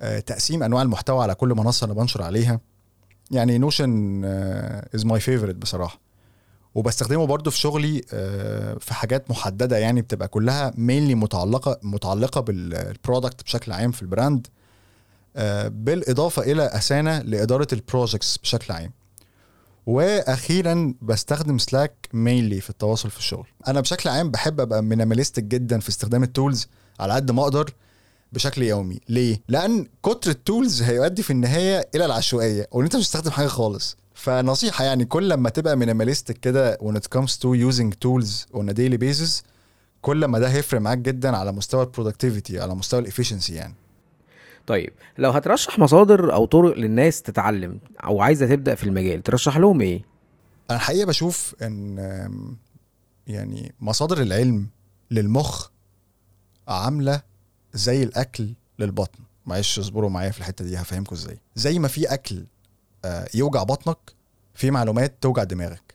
آه، 0.00 0.18
تقسيم 0.20 0.62
أنواع 0.62 0.82
المحتوى 0.82 1.22
على 1.22 1.34
كل 1.34 1.48
منصة 1.48 1.84
أنا 1.84 1.94
بنشر 1.94 2.22
عليها. 2.22 2.60
يعني 3.30 3.58
Notion 3.58 4.24
is 4.94 5.04
my 5.06 5.20
favorite 5.20 5.54
بصراحة. 5.54 6.00
وبستخدمه 6.78 7.26
برضو 7.26 7.50
في 7.50 7.58
شغلي 7.58 8.02
آه، 8.12 8.74
في 8.80 8.94
حاجات 8.94 9.30
محددة 9.30 9.78
يعني 9.78 10.02
بتبقى 10.02 10.28
كلها 10.28 10.72
mainly 10.76 11.14
متعلقة 11.14 11.78
متعلقة 11.82 12.40
بال 12.40 12.63
product 12.63 13.42
بشكل 13.42 13.72
عام 13.72 13.90
في 13.90 14.02
ال 14.02 14.09
brand 14.09 14.46
آه، 15.36 15.68
بالإضافة 15.68 16.42
إلى 16.42 16.62
Asana 16.66 17.22
لإدارة 17.22 17.66
ال 17.72 17.79
projects 17.79 18.38
بشكل 18.38 18.72
عام. 18.74 18.92
وأخيرا 19.86 20.94
بستخدم 21.02 21.58
Slack 21.58 22.08
mainly 22.12 22.60
في 22.60 22.70
التواصل 22.70 23.10
في 23.10 23.18
الشغل. 23.18 23.46
أنا 23.68 23.80
بشكل 23.80 24.08
عام 24.08 24.30
بحب 24.30 24.60
أبقى 24.60 24.82
minimalistic 24.82 25.44
جدا 25.44 25.80
في 25.80 25.88
استخدام 25.88 26.22
ال 26.22 26.30
tools 26.30 26.68
على 27.00 27.12
قد 27.14 27.30
ما 27.30 27.42
أقدر 27.42 27.70
بشكل 28.32 28.62
يومي. 28.62 29.00
ليه؟ 29.08 29.40
لأن 29.48 29.86
كتر 30.02 30.30
ال 30.30 30.39
tools 30.39 30.82
هيؤدي 30.82 31.22
في 31.22 31.30
النهاية 31.30 31.88
إلى 31.94 32.04
العشوائية 32.04 32.66
وإن 32.72 32.84
أنت 32.84 32.96
مش 32.96 33.04
تستخدم 33.08 33.30
حاجة 33.30 33.46
خالص. 33.46 33.96
فنصيحة 34.18 34.84
يعني 34.84 35.04
كل 35.04 35.28
لما 35.28 35.50
تبقى 35.50 35.76
minimalistic 35.76 36.38
كده 36.38 36.76
when 36.76 36.94
it 36.94 37.18
comes 37.18 37.30
to 37.30 37.70
using 37.70 37.90
tools 38.04 38.56
on 38.58 38.68
a 38.68 38.74
daily 38.74 38.98
basis 38.98 39.42
كل 40.02 40.24
ما 40.24 40.38
ده 40.38 40.48
هيفرق 40.48 40.80
معاك 40.80 40.98
جدا 40.98 41.36
على 41.36 41.52
مستوى 41.52 41.82
ال 41.82 41.88
productivity 41.88 42.60
على 42.60 42.74
مستوى 42.74 43.00
ال 43.00 43.05
efficiency 43.05 43.54
يعني. 43.54 43.74
طيب 44.66 44.92
لو 45.18 45.30
هترشح 45.30 45.78
مصادر 45.78 46.34
أو 46.34 46.44
طرق 46.44 46.76
للناس 46.76 47.22
تتعلم 47.22 47.80
أو 48.04 48.20
عايزة 48.20 48.46
تبدأ 48.46 48.74
في 48.74 48.84
المجال 48.84 49.22
ترشح 49.22 49.56
لهم 49.56 49.80
إيه؟ 49.80 50.02
أنا 50.70 50.78
الحقيقة 50.78 51.06
بشوف 51.06 51.54
إن 51.62 51.98
يعني 53.26 53.74
مصادر 53.80 54.22
العلم 54.22 54.66
للمخ 55.10 55.68
عاملة 56.68 57.22
زي 57.74 58.02
الأكل 58.02 58.54
للبطن. 58.78 59.18
معلش 59.46 59.78
اصبروا 59.78 60.10
معايا 60.10 60.30
في 60.30 60.38
الحتة 60.38 60.64
دي 60.64 60.76
هفهمكم 60.76 61.14
إزاي. 61.16 61.38
زي 61.54 61.78
ما 61.78 61.88
في 61.88 62.06
أكل 62.14 62.44
يوجع 63.34 63.62
بطنك 63.62 63.98
في 64.54 64.70
معلومات 64.70 65.14
توجع 65.20 65.44
دماغك. 65.44 65.94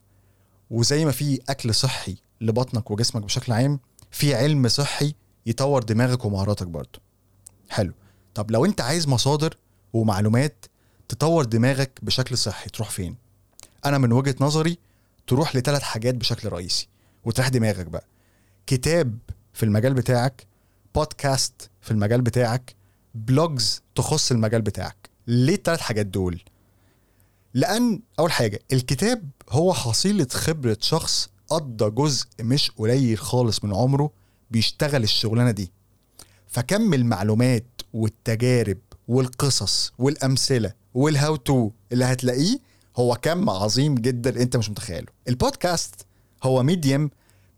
وزي 0.71 1.05
ما 1.05 1.11
في 1.11 1.39
أكل 1.49 1.75
صحي 1.75 2.17
لبطنك 2.41 2.91
وجسمك 2.91 3.23
بشكل 3.23 3.53
عام 3.53 3.79
في 4.11 4.35
علم 4.35 4.67
صحي 4.67 5.15
يطور 5.45 5.83
دماغك 5.83 6.25
ومهاراتك 6.25 6.67
برضه. 6.67 6.99
حلو. 7.69 7.93
طب 8.35 8.51
لو 8.51 8.65
أنت 8.65 8.81
عايز 8.81 9.07
مصادر 9.07 9.57
ومعلومات 9.93 10.65
تطور 11.09 11.45
دماغك 11.45 11.99
بشكل 12.01 12.37
صحي 12.37 12.69
تروح 12.69 12.89
فين؟ 12.89 13.15
أنا 13.85 13.97
من 13.97 14.11
وجهة 14.11 14.35
نظري 14.39 14.77
تروح 15.27 15.55
لثلاث 15.55 15.81
حاجات 15.81 16.15
بشكل 16.15 16.49
رئيسي 16.49 16.87
وتريح 17.25 17.47
دماغك 17.47 17.85
بقى. 17.85 18.05
كتاب 18.67 19.17
في 19.53 19.63
المجال 19.63 19.93
بتاعك 19.93 20.47
بودكاست 20.95 21.69
في 21.81 21.91
المجال 21.91 22.21
بتاعك 22.21 22.75
بلوجز 23.15 23.81
تخص 23.95 24.31
المجال 24.31 24.61
بتاعك. 24.61 25.09
ليه 25.27 25.55
الثلاث 25.55 25.79
حاجات 25.79 26.05
دول؟ 26.05 26.41
لأن 27.53 28.01
أول 28.19 28.31
حاجة 28.31 28.59
الكتاب 28.73 29.29
هو 29.49 29.73
حصيلة 29.73 30.27
خبرة 30.31 30.77
شخص 30.81 31.29
قضى 31.49 31.89
جزء 31.89 32.25
مش 32.39 32.71
قليل 32.71 33.17
خالص 33.17 33.63
من 33.63 33.75
عمره 33.75 34.11
بيشتغل 34.51 35.03
الشغلانة 35.03 35.51
دي. 35.51 35.71
فكم 36.47 36.93
المعلومات 36.93 37.65
والتجارب 37.93 38.77
والقصص 39.07 39.93
والأمثلة 39.99 40.73
وال 40.93 41.36
how 41.36 41.57
to 41.57 41.71
اللي 41.91 42.05
هتلاقيه 42.05 42.59
هو 42.97 43.15
كم 43.21 43.49
عظيم 43.49 43.95
جدا 43.95 44.41
أنت 44.41 44.57
مش 44.57 44.69
متخيله. 44.69 45.07
البودكاست 45.27 46.05
هو 46.43 46.63
medium 46.63 47.10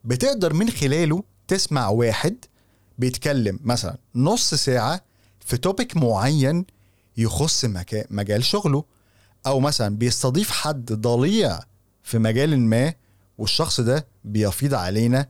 بتقدر 0.06 0.54
من 0.54 0.70
خلاله 0.70 1.24
تسمع 1.48 1.88
واحد 1.90 2.36
بيتكلم 2.98 3.60
مثلا 3.64 3.98
نص 4.16 4.54
ساعة 4.54 5.02
في 5.40 5.58
topic 5.58 5.98
معين 5.98 6.66
يخص 7.18 7.66
مجال 8.10 8.44
شغله. 8.44 8.84
أو 9.46 9.60
مثلا 9.60 9.98
بيستضيف 9.98 10.52
حد 10.52 10.94
ضليع 10.94 11.60
في 12.04 12.18
مجال 12.20 12.60
ما 12.60 12.94
والشخص 13.38 13.82
ده 13.82 14.08
بيفيض 14.24 14.74
علينا 14.74 15.30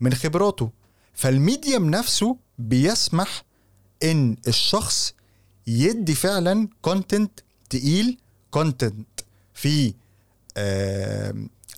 من 0.00 0.14
خبراته. 0.14 0.70
فال 1.14 1.33
medium 1.33 1.90
نفسه 1.90 2.36
بيسمح 2.58 3.44
إن 4.02 4.36
الشخص 4.48 5.14
يدي 5.66 6.14
فعلا 6.14 6.68
content 6.82 7.40
تقيل 7.70 8.18
content 8.50 9.20
فيه 9.54 9.92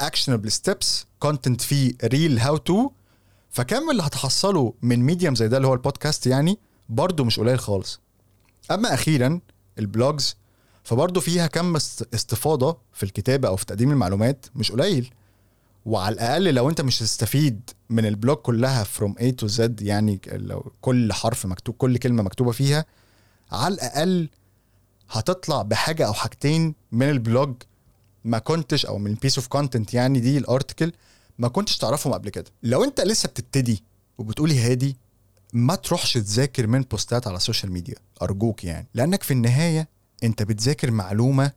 actionable 0.01 0.53
steps 0.53 1.07
content 1.19 1.61
فيه 1.61 1.92
real 2.05 2.38
how 2.38 2.57
to 2.57 2.91
فكم 3.51 3.90
اللي 3.90 4.03
هتحصله 4.03 4.74
من 4.83 4.98
medium 5.01 5.35
زي 5.35 5.48
ده 5.48 5.57
اللي 5.57 5.68
هو 5.68 5.74
البودكاست 5.74 6.27
يعني؟ 6.27 6.59
برضه 6.88 7.24
مش 7.24 7.40
قليل 7.40 7.59
خالص. 7.59 8.01
أما 8.70 8.94
أخيرا 8.94 9.40
ال 9.79 9.88
blogs 9.88 10.37
فبرضه 10.88 11.20
فيها 11.20 11.46
كم 11.46 11.77
است- 11.77 12.14
استفاضة 12.14 12.79
في 12.92 13.03
الكتابة 13.03 13.48
أو 13.48 13.57
في 13.57 13.66
تقديم 13.66 13.90
المعلومات 13.90 14.46
مش 14.55 14.72
قليل. 14.72 15.11
وعلى 15.87 16.12
الأقل 16.14 16.55
لو 16.55 16.70
أنت 16.70 16.81
مش 16.81 17.03
هتستفيد 17.03 17.70
من 17.90 18.07
ال 18.07 18.12
blog 18.12 18.37
كلها 18.37 18.85
from 18.85 19.12
A 19.20 19.33
to 19.42 19.48
Z 19.57 19.61
يعني 19.81 20.20
لو 20.33 20.72
كل 20.81 21.12
حرف 21.12 21.46
مكتوب 21.46 21.74
كل 21.74 21.96
كلمة 21.98 22.22
مكتوبة 22.22 22.53
فيها 22.53 22.85
على 23.53 23.74
الأقل 23.74 24.29
هتطلع 25.11 25.62
بحاجة 25.62 26.07
أو 26.07 26.12
حاجتين 26.12 26.74
من 26.92 27.11
ال 27.11 27.19
blog 27.19 27.55
ما 28.24 28.38
كنتش 28.38 28.87
أو 28.87 28.98
من 28.98 29.14
piece 29.14 29.38
of 29.38 29.47
content 29.47 29.95
يعني 29.94 30.20
دي 30.20 30.38
ال 30.38 30.45
article 30.45 30.93
ما 31.38 31.48
كنتش 31.48 31.77
تعرفهم 31.79 32.12
قبل 32.12 32.29
كده. 32.31 32.51
لو 32.62 32.85
أنت 32.85 33.01
لسه 33.01 33.29
بتبتدي 33.29 33.83
وبتقولي 34.18 34.59
هادي 34.61 34.96
ما 35.53 35.74
تروحش 35.74 36.14
تذاكر 36.14 36.66
من 36.66 36.83
post 36.83 37.18
ات 37.18 37.27
على 37.27 37.37
السوشيال 37.37 37.72
ميديا 37.72 37.94
أرجوك 38.22 38.64
يعني. 38.64 38.87
لأنك 38.94 39.22
في 39.22 39.31
النهاية 39.31 39.88
انت 40.25 40.43
بتذاكر 40.43 40.91
معلومة 40.91 41.53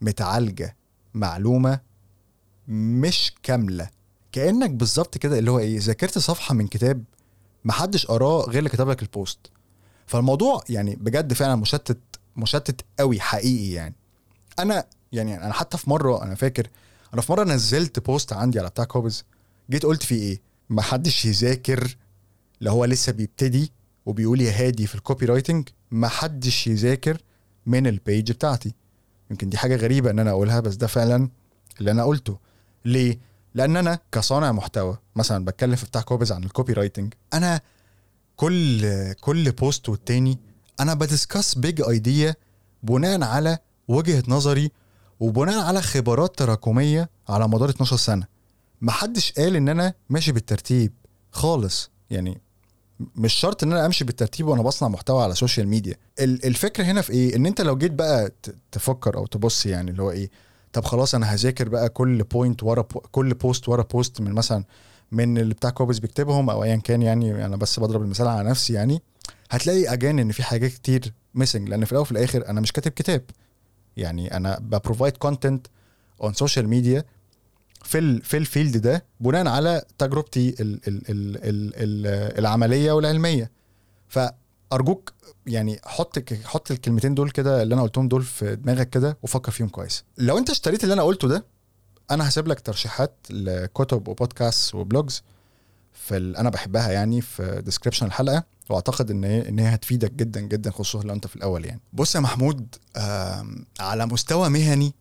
متعالجة 0.00 0.76
معلومة 1.14 1.80
مش 2.68 3.32
كاملة. 3.42 3.90
كأنك 4.32 4.70
بالظبط 4.70 5.18
كده 5.18 5.38
اللي 5.38 5.50
هو 5.50 5.58
إيه 5.58 5.78
ذاكرت 5.80 6.18
صفحة 6.18 6.54
من 6.54 6.66
كتاب 6.66 7.04
محدش 7.64 8.06
قراه 8.06 8.42
غير 8.42 8.58
اللي 8.58 8.68
كتب 8.70 8.88
لك 8.88 9.02
ال 9.02 9.08
post. 9.08 9.38
فالموضوع 10.06 10.64
يعني 10.68 10.96
بجد 10.96 11.32
فعلا 11.32 11.56
مشتت 11.56 11.98
مشتت 12.36 12.84
قوي 12.98 13.20
حقيقي 13.20 13.72
يعني. 13.72 13.94
أنا 14.58 14.84
يعني 15.12 15.44
أنا 15.44 15.52
حتى 15.52 15.78
في 15.78 15.90
مرة 15.90 16.22
أنا 16.22 16.34
فاكر 16.34 16.68
أنا 17.14 17.22
في 17.22 17.32
مرة 17.32 17.44
نزلت 17.44 17.98
post 17.98 18.32
عندي 18.32 18.60
على 18.60 18.68
بتاع 18.68 18.84
كوبز 18.84 19.24
جيت 19.70 19.86
قلت 19.86 20.02
فيه 20.02 20.22
إيه 20.22 20.40
محدش 20.70 21.24
يذاكر 21.24 21.96
اللي 22.58 22.70
هو 22.70 22.84
لسه 22.84 23.12
بيبتدي 23.12 23.72
وبيقول 24.06 24.40
يا 24.40 24.52
هادي 24.66 24.86
في 24.86 24.94
ال 24.94 25.26
copywriting 25.26 25.68
محدش 25.90 26.66
يذاكر 26.66 27.18
من 27.66 27.86
ال 27.86 27.95
page 27.95 28.32
بتاعتي. 28.32 28.74
يمكن 29.30 29.48
دي 29.48 29.56
حاجة 29.58 29.76
غريبة 29.76 30.10
إن 30.10 30.18
أنا 30.18 30.30
أقولها 30.30 30.60
بس 30.60 30.74
ده 30.74 30.86
فعلا 30.86 31.28
اللي 31.80 31.90
أنا 31.90 32.04
قلته. 32.04 32.38
ليه؟ 32.84 33.18
لأن 33.54 33.76
أنا 33.76 33.98
كصانع 34.12 34.52
محتوى 34.52 34.98
مثلا 35.16 35.44
بتكلم 35.44 35.76
في 35.76 35.86
بتاع 35.86 36.00
كوبز 36.00 36.32
عن 36.32 36.44
ال 36.44 36.72
copywriting 36.72 37.14
أنا 37.34 37.60
كل 38.36 39.12
كل 39.12 39.50
post 39.50 39.88
والتاني 39.88 40.38
أنا 40.80 40.94
ب 40.94 41.01
discuss 41.01 41.54
big 41.54 41.82
idea 41.88 42.34
بناء 42.82 43.22
على 43.22 43.58
وجهة 43.88 44.22
نظري 44.28 44.70
وبناء 45.20 45.64
على 45.64 45.82
خبرات 45.82 46.38
تراكمية 46.38 47.10
على 47.28 47.48
مدار 47.48 47.70
12 47.70 47.96
سنة. 47.96 48.26
محدش 48.80 49.32
قال 49.32 49.56
إن 49.56 49.68
أنا 49.68 49.94
ماشي 50.10 50.32
بالترتيب 50.32 50.92
خالص. 51.32 51.90
يعني 52.10 52.40
مش 53.16 53.32
شرط 53.32 53.62
إن 53.62 53.72
أنا 53.72 53.86
أمشي 53.86 54.04
بالترتيب 54.04 54.46
وأنا 54.46 54.62
بصنع 54.62 54.88
محتوى 54.88 55.22
على 55.22 55.32
ال 55.32 55.37
social 55.37 55.68
media 55.68 55.94
ال- 56.20 56.44
الفكرة 56.46 56.84
هنا 56.84 57.00
في 57.00 57.12
إيه؟ 57.12 57.36
إن 57.36 57.46
أنت 57.46 57.60
لو 57.60 57.76
جيت 57.78 57.92
بقى 57.92 58.30
تفكر 58.72 59.16
أو 59.16 59.26
تبص 59.26 59.66
يعني 59.66 59.90
اللي 59.90 60.02
هو 60.02 60.10
إيه؟ 60.10 60.30
طب 60.72 60.84
خلاص 60.84 61.14
أنا 61.14 61.26
هذاكر 61.34 61.68
بقى 61.68 61.88
كل 61.88 62.22
point 62.22 62.62
ورا 62.62 62.82
بو 62.82 63.00
كل 63.00 63.34
post 63.34 63.68
ورا 63.68 63.82
post 63.82 64.20
من 64.20 64.32
مثلا 64.32 64.64
من 65.12 65.38
اللي 65.38 65.54
بتاع 65.54 65.70
كوبز 65.70 65.98
بيكتبهم 65.98 66.50
أو 66.50 66.64
ايا 66.64 66.76
كان 66.76 67.02
يعني 67.02 67.46
أنا 67.46 67.56
بس 67.56 67.80
بضرب 67.80 68.02
المثال 68.02 68.28
على 68.28 68.48
نفسي 68.50 68.72
يعني 68.72 69.02
هتلاقي 69.50 69.92
again 69.92 70.18
إن 70.18 70.32
في 70.32 70.42
حاجات 70.42 70.70
كتير 70.70 71.12
missing 71.34 71.68
لأن 71.68 71.84
في 71.84 71.92
الأول 71.92 72.02
وفي 72.02 72.12
الآخر 72.12 72.48
أنا 72.48 72.60
مش 72.60 72.72
كاتب 72.72 72.90
كتاب. 72.92 73.22
يعني 73.96 74.36
أنا 74.36 74.58
ب 74.60 74.67
provide 74.67 75.16
content 75.16 75.66
on 76.22 76.32
social 76.34 76.68
media 76.68 77.04
في 77.84 78.20
في 78.20 78.36
ال 78.36 78.43
field 78.43 78.76
ده 78.76 79.04
بناء 79.20 79.48
على 79.48 79.82
تجربتي 79.98 80.48
ال 80.48 80.80
ال 80.88 81.10
ال 81.10 81.36
ال 81.36 81.72
ال 81.76 82.38
العملية 82.38 82.92
والعلمية. 82.92 83.50
فأرجوك 84.08 85.12
يعني 85.46 85.80
حط 85.84 86.32
حط 86.44 86.70
الكلمتين 86.70 87.14
دول 87.14 87.30
كده 87.30 87.62
اللي 87.62 87.74
أنا 87.74 87.82
قلتهم 87.82 88.08
دول 88.08 88.22
في 88.22 88.56
دماغك 88.56 88.90
كده 88.90 89.18
وفكر 89.22 89.52
فيهم 89.52 89.68
كويس. 89.68 90.04
لو 90.18 90.38
أنت 90.38 90.50
اشتريت 90.50 90.82
اللي 90.84 90.92
أنا 90.94 91.02
قلته 91.02 91.28
ده 91.28 91.44
أنا 92.10 92.28
هسيب 92.28 92.48
لك 92.48 92.60
ترشيحات 92.60 93.14
لكتب 93.30 94.08
وبودكاست 94.08 94.74
و 94.74 94.82
blogs 94.82 95.22
في 95.92 96.16
أنا 96.16 96.50
بحبها 96.50 96.90
يعني 96.92 97.20
في 97.20 97.62
description 97.64 98.06
الحلقة 98.06 98.44
وأعتقد 98.70 99.10
إن 99.10 99.24
إن 99.24 99.58
هي 99.58 99.74
هتفيدك 99.74 100.12
جدا 100.12 100.40
جدا 100.40 100.70
خصوصا 100.70 101.06
لو 101.06 101.14
أنت 101.14 101.26
في 101.26 101.36
الأول 101.36 101.64
يعني. 101.64 101.80
بص 101.92 102.14
يا 102.14 102.20
محمود 102.20 102.74
على 103.80 104.06
مستوى 104.06 104.48
مهني 104.48 104.94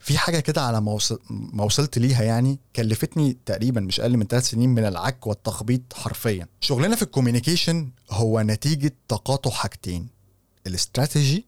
في 0.00 0.18
حاجة 0.18 0.40
كده 0.40 0.62
على 0.62 0.80
ما 0.80 0.92
وص- 0.92 1.18
ما 1.30 1.64
وصلت 1.64 1.98
ليها 1.98 2.22
يعني 2.22 2.58
كلفتني 2.76 3.36
تقريبا 3.46 3.80
مش 3.80 4.00
أقل 4.00 4.16
من 4.16 4.26
ثلاث 4.26 4.48
سنين 4.50 4.68
من 4.70 4.84
العك 4.84 5.26
والتخبيط 5.26 5.92
حرفيا. 5.94 6.46
شغلنا 6.60 6.96
في 6.96 7.02
ال 7.02 7.08
communication 7.08 7.90
هو 8.10 8.40
نتيجة 8.40 8.92
تقاطع 9.08 9.50
حاجتين 9.50 10.08
ال 10.66 10.75
strategy 10.75 11.46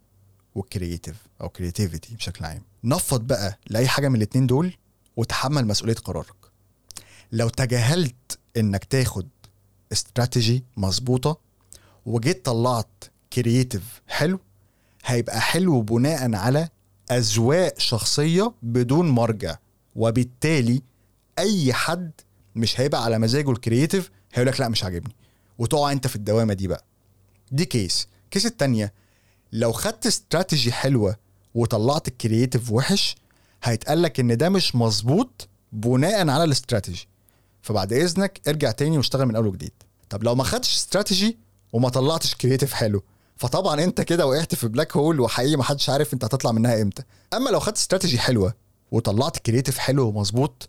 وال 0.55 0.67
creative 0.67 1.17
أو 1.41 1.49
creativity 1.49 2.15
بشكل 2.15 2.45
عام. 2.45 2.63
نفض 2.85 3.21
بقى 3.27 3.59
لأي 3.67 3.89
حاجة 3.89 4.09
من 4.09 4.17
الاتنين 4.17 4.47
دول 4.47 4.77
وتحمل 5.17 5.67
مسؤولية 5.67 5.95
قرارك. 5.95 6.35
لو 7.33 7.49
تجاهلت 7.49 8.39
إنك 8.57 8.85
تاخد 8.85 9.29
استراتيجي 9.93 10.65
مظبوطة 10.77 11.39
وجيت 12.07 12.45
طلعت 12.45 13.05
creative 13.33 14.03
حلو 14.09 14.41
هيبقى 15.05 15.41
حلو 15.41 15.81
بناء 15.83 16.35
على 16.35 16.69
أذواق 17.11 17.79
شخصية 17.79 18.53
بدون 18.63 19.09
مرجع 19.09 19.57
وبالتالي 19.97 20.83
أي 21.39 21.73
حد 21.73 22.11
مش 22.57 22.81
هيبقى 22.81 23.05
على 23.05 23.19
مزاجه 23.19 23.51
ال 23.51 23.57
creative 23.57 24.11
هيقول 24.35 24.47
لك 24.53 24.61
لا 24.61 24.69
مش 24.69 24.85
عاجبني. 24.85 25.15
وتقع 25.59 25.93
أنت 25.93 26.07
في 26.07 26.17
الدوامة 26.17 26.55
دي 26.55 26.69
بقى. 26.69 26.85
دي 27.53 27.65
case 27.65 28.09
case 28.31 28.47
التانية 28.47 28.93
لو 29.53 29.73
خدت 29.73 30.07
استراتيجي 30.07 30.73
حلوة 30.73 31.17
وطلعت 31.55 32.09
ال 32.09 32.16
creative 32.16 32.71
وحش 32.73 33.17
هيتقال 33.63 34.03
لك 34.03 34.21
إن 34.21 34.37
ده 34.37 34.49
مش 34.49 34.77
مظبوط 34.77 35.49
بناء 35.73 36.29
على 36.29 36.45
الاستراتيجي 36.45 37.09
فبعد 37.63 37.93
إذنك 37.93 38.41
ارجع 38.49 38.71
تاني 38.71 38.97
واشتغل 38.97 39.27
من 39.27 39.37
أول 39.37 39.47
وجديد. 39.47 39.73
طب 40.11 40.25
لو 40.25 40.35
ما 40.35 40.45
خدتش 40.45 40.75
استراتيجي 40.75 41.39
وما 41.73 41.89
طلعتش 41.89 42.35
creative 42.35 42.73
حلو 42.73 43.03
فطبعا 43.41 43.85
أنت 43.85 44.01
كده 44.01 44.27
وقعت 44.27 44.55
في 44.55 44.69
black 44.69 44.97
hole 44.97 45.21
وحقيقي 45.21 45.57
ما 45.57 45.63
حدش 45.63 45.91
عارف 45.91 46.15
أنت 46.15 46.25
هتطلع 46.25 46.53
منها 46.53 46.83
إمتى. 46.83 47.03
أما 47.35 47.51
لو 47.51 47.61
خدت 47.61 47.77
استراتيجي 47.77 48.19
حلوة 48.19 48.55
وطلعت 48.91 49.39
creative 49.39 49.79
حلو 49.79 50.09
ومظبوط 50.09 50.69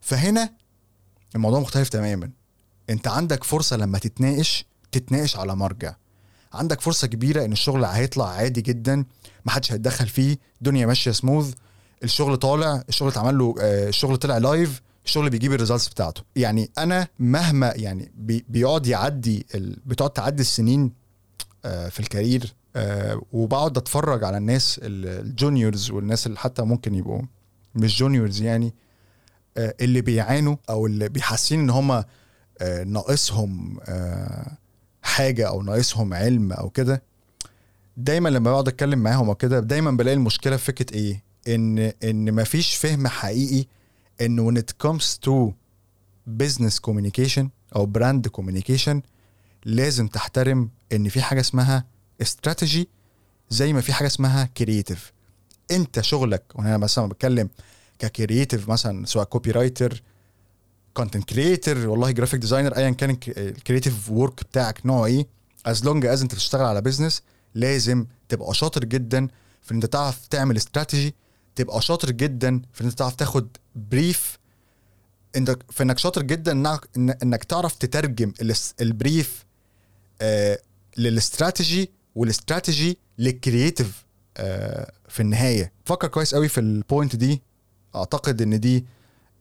فهنا 0.00 0.50
الموضوع 1.34 1.60
مختلف 1.60 1.88
تماما. 1.88 2.30
أنت 2.90 3.08
عندك 3.08 3.44
فرصة 3.44 3.76
لما 3.76 3.98
تتناقش 3.98 4.64
تتناقش 4.92 5.36
على 5.36 5.56
مرجع. 5.56 5.94
عندك 6.52 6.80
فرصة 6.80 7.06
كبيرة 7.06 7.44
إن 7.44 7.52
الشغل 7.52 7.84
هيطلع 7.84 8.28
عادي 8.28 8.60
جدا 8.60 9.04
ما 9.44 9.52
حدش 9.52 9.72
هيتدخل 9.72 10.08
فيه 10.08 10.36
الدنيا 10.58 10.86
ماشية 10.86 11.10
سموث 11.10 11.54
الشغل 12.04 12.36
طالع 12.36 12.82
الشغل 12.88 13.08
اتعمل 13.08 13.38
له 13.38 13.54
آه، 13.60 13.88
الشغل 13.88 14.16
طلع 14.16 14.38
live 14.38 14.82
الشغل 15.04 15.30
بيجيب 15.30 15.52
ال 15.52 15.57
results 15.57 15.88
بتاعته. 15.88 16.22
يعني 16.36 16.70
أنا 16.78 17.08
مهما 17.18 17.72
يعني 17.76 18.12
بي 18.16 18.44
بيقعد 18.48 18.86
يعدي. 18.86 19.46
بتقعد 19.86 20.10
تعدي 20.10 20.42
السنين 20.42 21.05
في 21.88 22.00
ال 22.00 22.08
career 22.08 22.54
آه، 22.76 23.22
وبقعد 23.32 23.76
أتفرج 23.78 24.24
على 24.24 24.36
الناس 24.36 24.80
ال- 24.82 25.26
ال 25.26 25.34
juniors 25.34 25.90
والناس 25.90 26.26
اللي 26.26 26.38
حتى 26.38 26.62
ممكن 26.62 26.94
يبقوا 26.94 27.22
مش 27.74 27.98
juniors 27.98 28.42
يعني 28.42 28.74
آه، 29.56 29.74
اللي 29.80 30.00
بيعانوا 30.00 30.56
أو 30.70 30.86
اللي 30.86 31.08
بيحسين 31.08 31.60
إن 31.60 31.70
هم 31.70 32.04
ناقصهم 32.86 33.78
آه، 33.84 34.56
حاجة 35.02 35.48
أو 35.48 35.62
ناقصهم 35.62 36.14
علم 36.14 36.52
أو 36.52 36.70
كده. 36.70 37.02
دايما 37.96 38.28
لما 38.28 38.50
بقعد 38.50 38.68
أتكلم 38.68 38.98
معاهم 38.98 39.28
أو 39.28 39.34
كده 39.34 39.60
دايما 39.60 39.90
بلاقي 39.90 40.14
المشكلة 40.14 40.56
في 40.56 40.64
فكرة 40.64 40.94
إيه؟ 40.96 41.22
ان 41.48 41.78
إن 42.04 42.34
مفيش 42.34 42.76
فهم 42.76 43.06
حقيقي 43.08 43.66
إن 44.20 44.50
when 44.50 44.58
it 44.62 44.86
comes 44.88 45.04
to 45.26 45.52
business 46.42 46.74
communication 46.90 47.44
أو 47.76 47.90
brand 47.98 48.22
communication 48.40 48.96
لازم 49.66 50.08
تحترم 50.08 50.70
إن 50.92 51.08
في 51.08 51.22
حاجة 51.22 51.40
اسمها 51.40 51.84
استراتيجي 52.22 52.88
زي 53.50 53.72
ما 53.72 53.80
في 53.80 53.92
حاجة 53.92 54.06
اسمها 54.06 54.44
creative 54.44 55.12
أنت 55.70 56.00
شغلك 56.00 56.42
وأنا 56.54 56.76
مثلا 56.76 57.08
بتكلم 57.08 57.48
ك 57.98 58.06
creative 58.06 58.68
مثلا 58.68 59.06
سواء 59.06 59.24
copywriter 59.24 60.02
content 60.94 61.24
creator 61.24 61.88
والله 61.88 62.10
graphic 62.10 62.40
designer 62.40 62.76
ايا 62.76 62.90
كان 62.90 63.18
ال 63.28 63.37
creative 63.37 64.10
work 64.10 64.42
بتاعك 64.44 64.86
نوعه 64.86 65.06
إيه 65.06 65.26
از 65.66 65.84
long 65.84 66.06
as 66.06 66.22
أنت 66.22 66.34
بتشتغل 66.34 66.64
على 66.64 66.80
بيزنس 66.80 67.22
لازم 67.54 68.06
تبقى 68.28 68.54
شاطر 68.54 68.84
جدا 68.84 69.28
في 69.62 69.70
إن 69.70 69.76
أنت 69.76 69.86
تعرف 69.86 70.26
تعمل 70.26 70.56
استراتيجي 70.56 71.14
تبقى 71.56 71.82
شاطر 71.82 72.10
جدا 72.10 72.62
في 72.72 72.80
إن 72.80 72.86
أنت 72.86 72.98
تعرف 72.98 73.14
تاخد 73.14 73.48
brief 73.76 74.38
انت 75.36 75.58
في 75.70 75.82
إنك 75.82 75.98
شاطر 75.98 76.22
جدا 76.22 76.52
انك, 76.52 76.88
إنك 77.22 77.44
تعرف 77.44 77.74
تترجم 77.76 78.32
البريف 78.80 79.45
للاستراتيجي 80.96 81.90
والاستراتيجي 82.14 82.98
للكرييتيف 83.18 84.04
آه 84.36 84.92
في 85.08 85.20
النهاية. 85.20 85.72
فكر 85.84 86.08
كويس 86.08 86.34
قوي 86.34 86.48
في 86.48 86.60
ال 86.60 86.69
point 86.69 87.16
دي. 87.16 87.42
أعتقد 87.94 88.42
إن 88.42 88.60
دي 88.60 88.84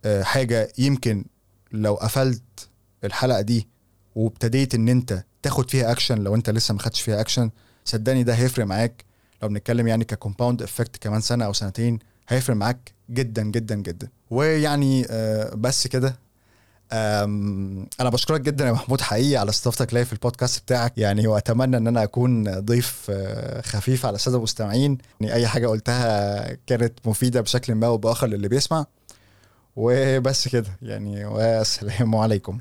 آه 0.05 0.23
حاجة 0.23 0.71
يمكن 0.77 1.25
لو 1.71 1.93
قفلت 1.95 2.69
الحلقة 3.03 3.41
دي 3.41 3.67
وابتديت 4.15 4.75
إن 4.75 4.89
أنت 4.89 5.23
تاخد 5.41 5.69
فيها 5.69 5.91
اكشن 5.91 6.17
لو 6.23 6.35
أنت 6.35 6.49
لسه 6.49 6.73
ما 6.73 6.79
خدتش 6.79 7.01
فيها 7.01 7.21
اكشن 7.21 7.49
صدقني 7.85 8.23
ده 8.23 8.33
هيفرق 8.33 8.65
معاك. 8.65 9.05
لو 9.41 9.47
بنتكلم 9.49 9.87
يعني 9.87 10.03
ك 10.05 10.11
compound 10.11 10.61
effect 10.61 10.97
كمان 10.97 11.21
سنة 11.21 11.45
أو 11.45 11.53
سنتين 11.53 11.99
هيفرق 12.29 12.55
معاك 12.55 12.93
جدا 13.09 13.43
جدا 13.43 13.75
جدا. 13.75 14.09
ويعني 14.29 15.05
آه 15.09 15.55
بس 15.55 15.87
كده. 15.87 16.24
أنا 16.93 18.09
بشكرك 18.13 18.41
جدا 18.41 18.65
يا 18.67 18.71
محمود 18.71 19.01
حقيقي 19.01 19.37
على 19.37 19.49
استضافتك 19.49 19.93
ليا 19.93 20.03
في 20.03 20.13
البودكاست 20.13 20.63
بتاعك. 20.63 20.97
يعني 20.97 21.27
وأتمنى 21.27 21.77
إن 21.77 21.87
أنا 21.87 22.03
أكون 22.03 22.59
ضيف 22.59 23.07
آه، 23.09 23.61
خفيف 23.61 24.05
على 24.05 24.15
الساده 24.15 24.37
المستمعين. 24.37 24.97
يعني 25.21 25.33
أي 25.33 25.47
حاجة 25.47 25.67
قلتها 25.67 26.53
كانت 26.67 26.93
مفيدة 27.05 27.41
بشكل 27.41 27.75
ما 27.75 27.87
أو 27.87 27.97
بآخر 27.97 28.27
للي 28.27 28.47
بيسمع. 28.47 28.85
وبس 29.75 30.47
كده. 30.47 30.69
يعني 30.81 31.25
والسلام 31.25 32.15
عليكم. 32.15 32.59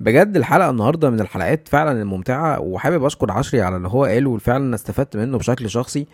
بجد 0.00 0.36
الحلقة 0.36 0.70
النهارده 0.70 1.10
من 1.10 1.20
الحلقات 1.20 1.68
فعلا 1.68 2.02
الممتعة 2.02 2.60
وحابب 2.60 3.04
أشكر 3.04 3.32
عشري 3.32 3.62
على 3.62 3.76
اللي 3.76 3.88
هو 3.88 4.04
قاله 4.04 4.30
وفعلا 4.30 4.74
استفدت 4.74 5.16
منه 5.16 5.38
بشكل 5.38 5.70
شخصي. 5.70 6.06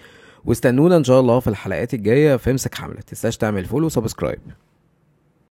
واستنونا 0.45 0.97
إن 0.97 1.05
شاء 1.05 1.21
الله 1.21 1.41
في 1.41 1.47
الحلقات 1.47 1.95
الجاية 1.95 2.37
في 2.37 2.51
امسك 2.51 2.75
حملة. 2.75 3.01
تنساش 3.01 3.37
تعمل 3.37 3.65
follow 3.65 3.87
و 3.87 3.92
subscribe 3.92 4.41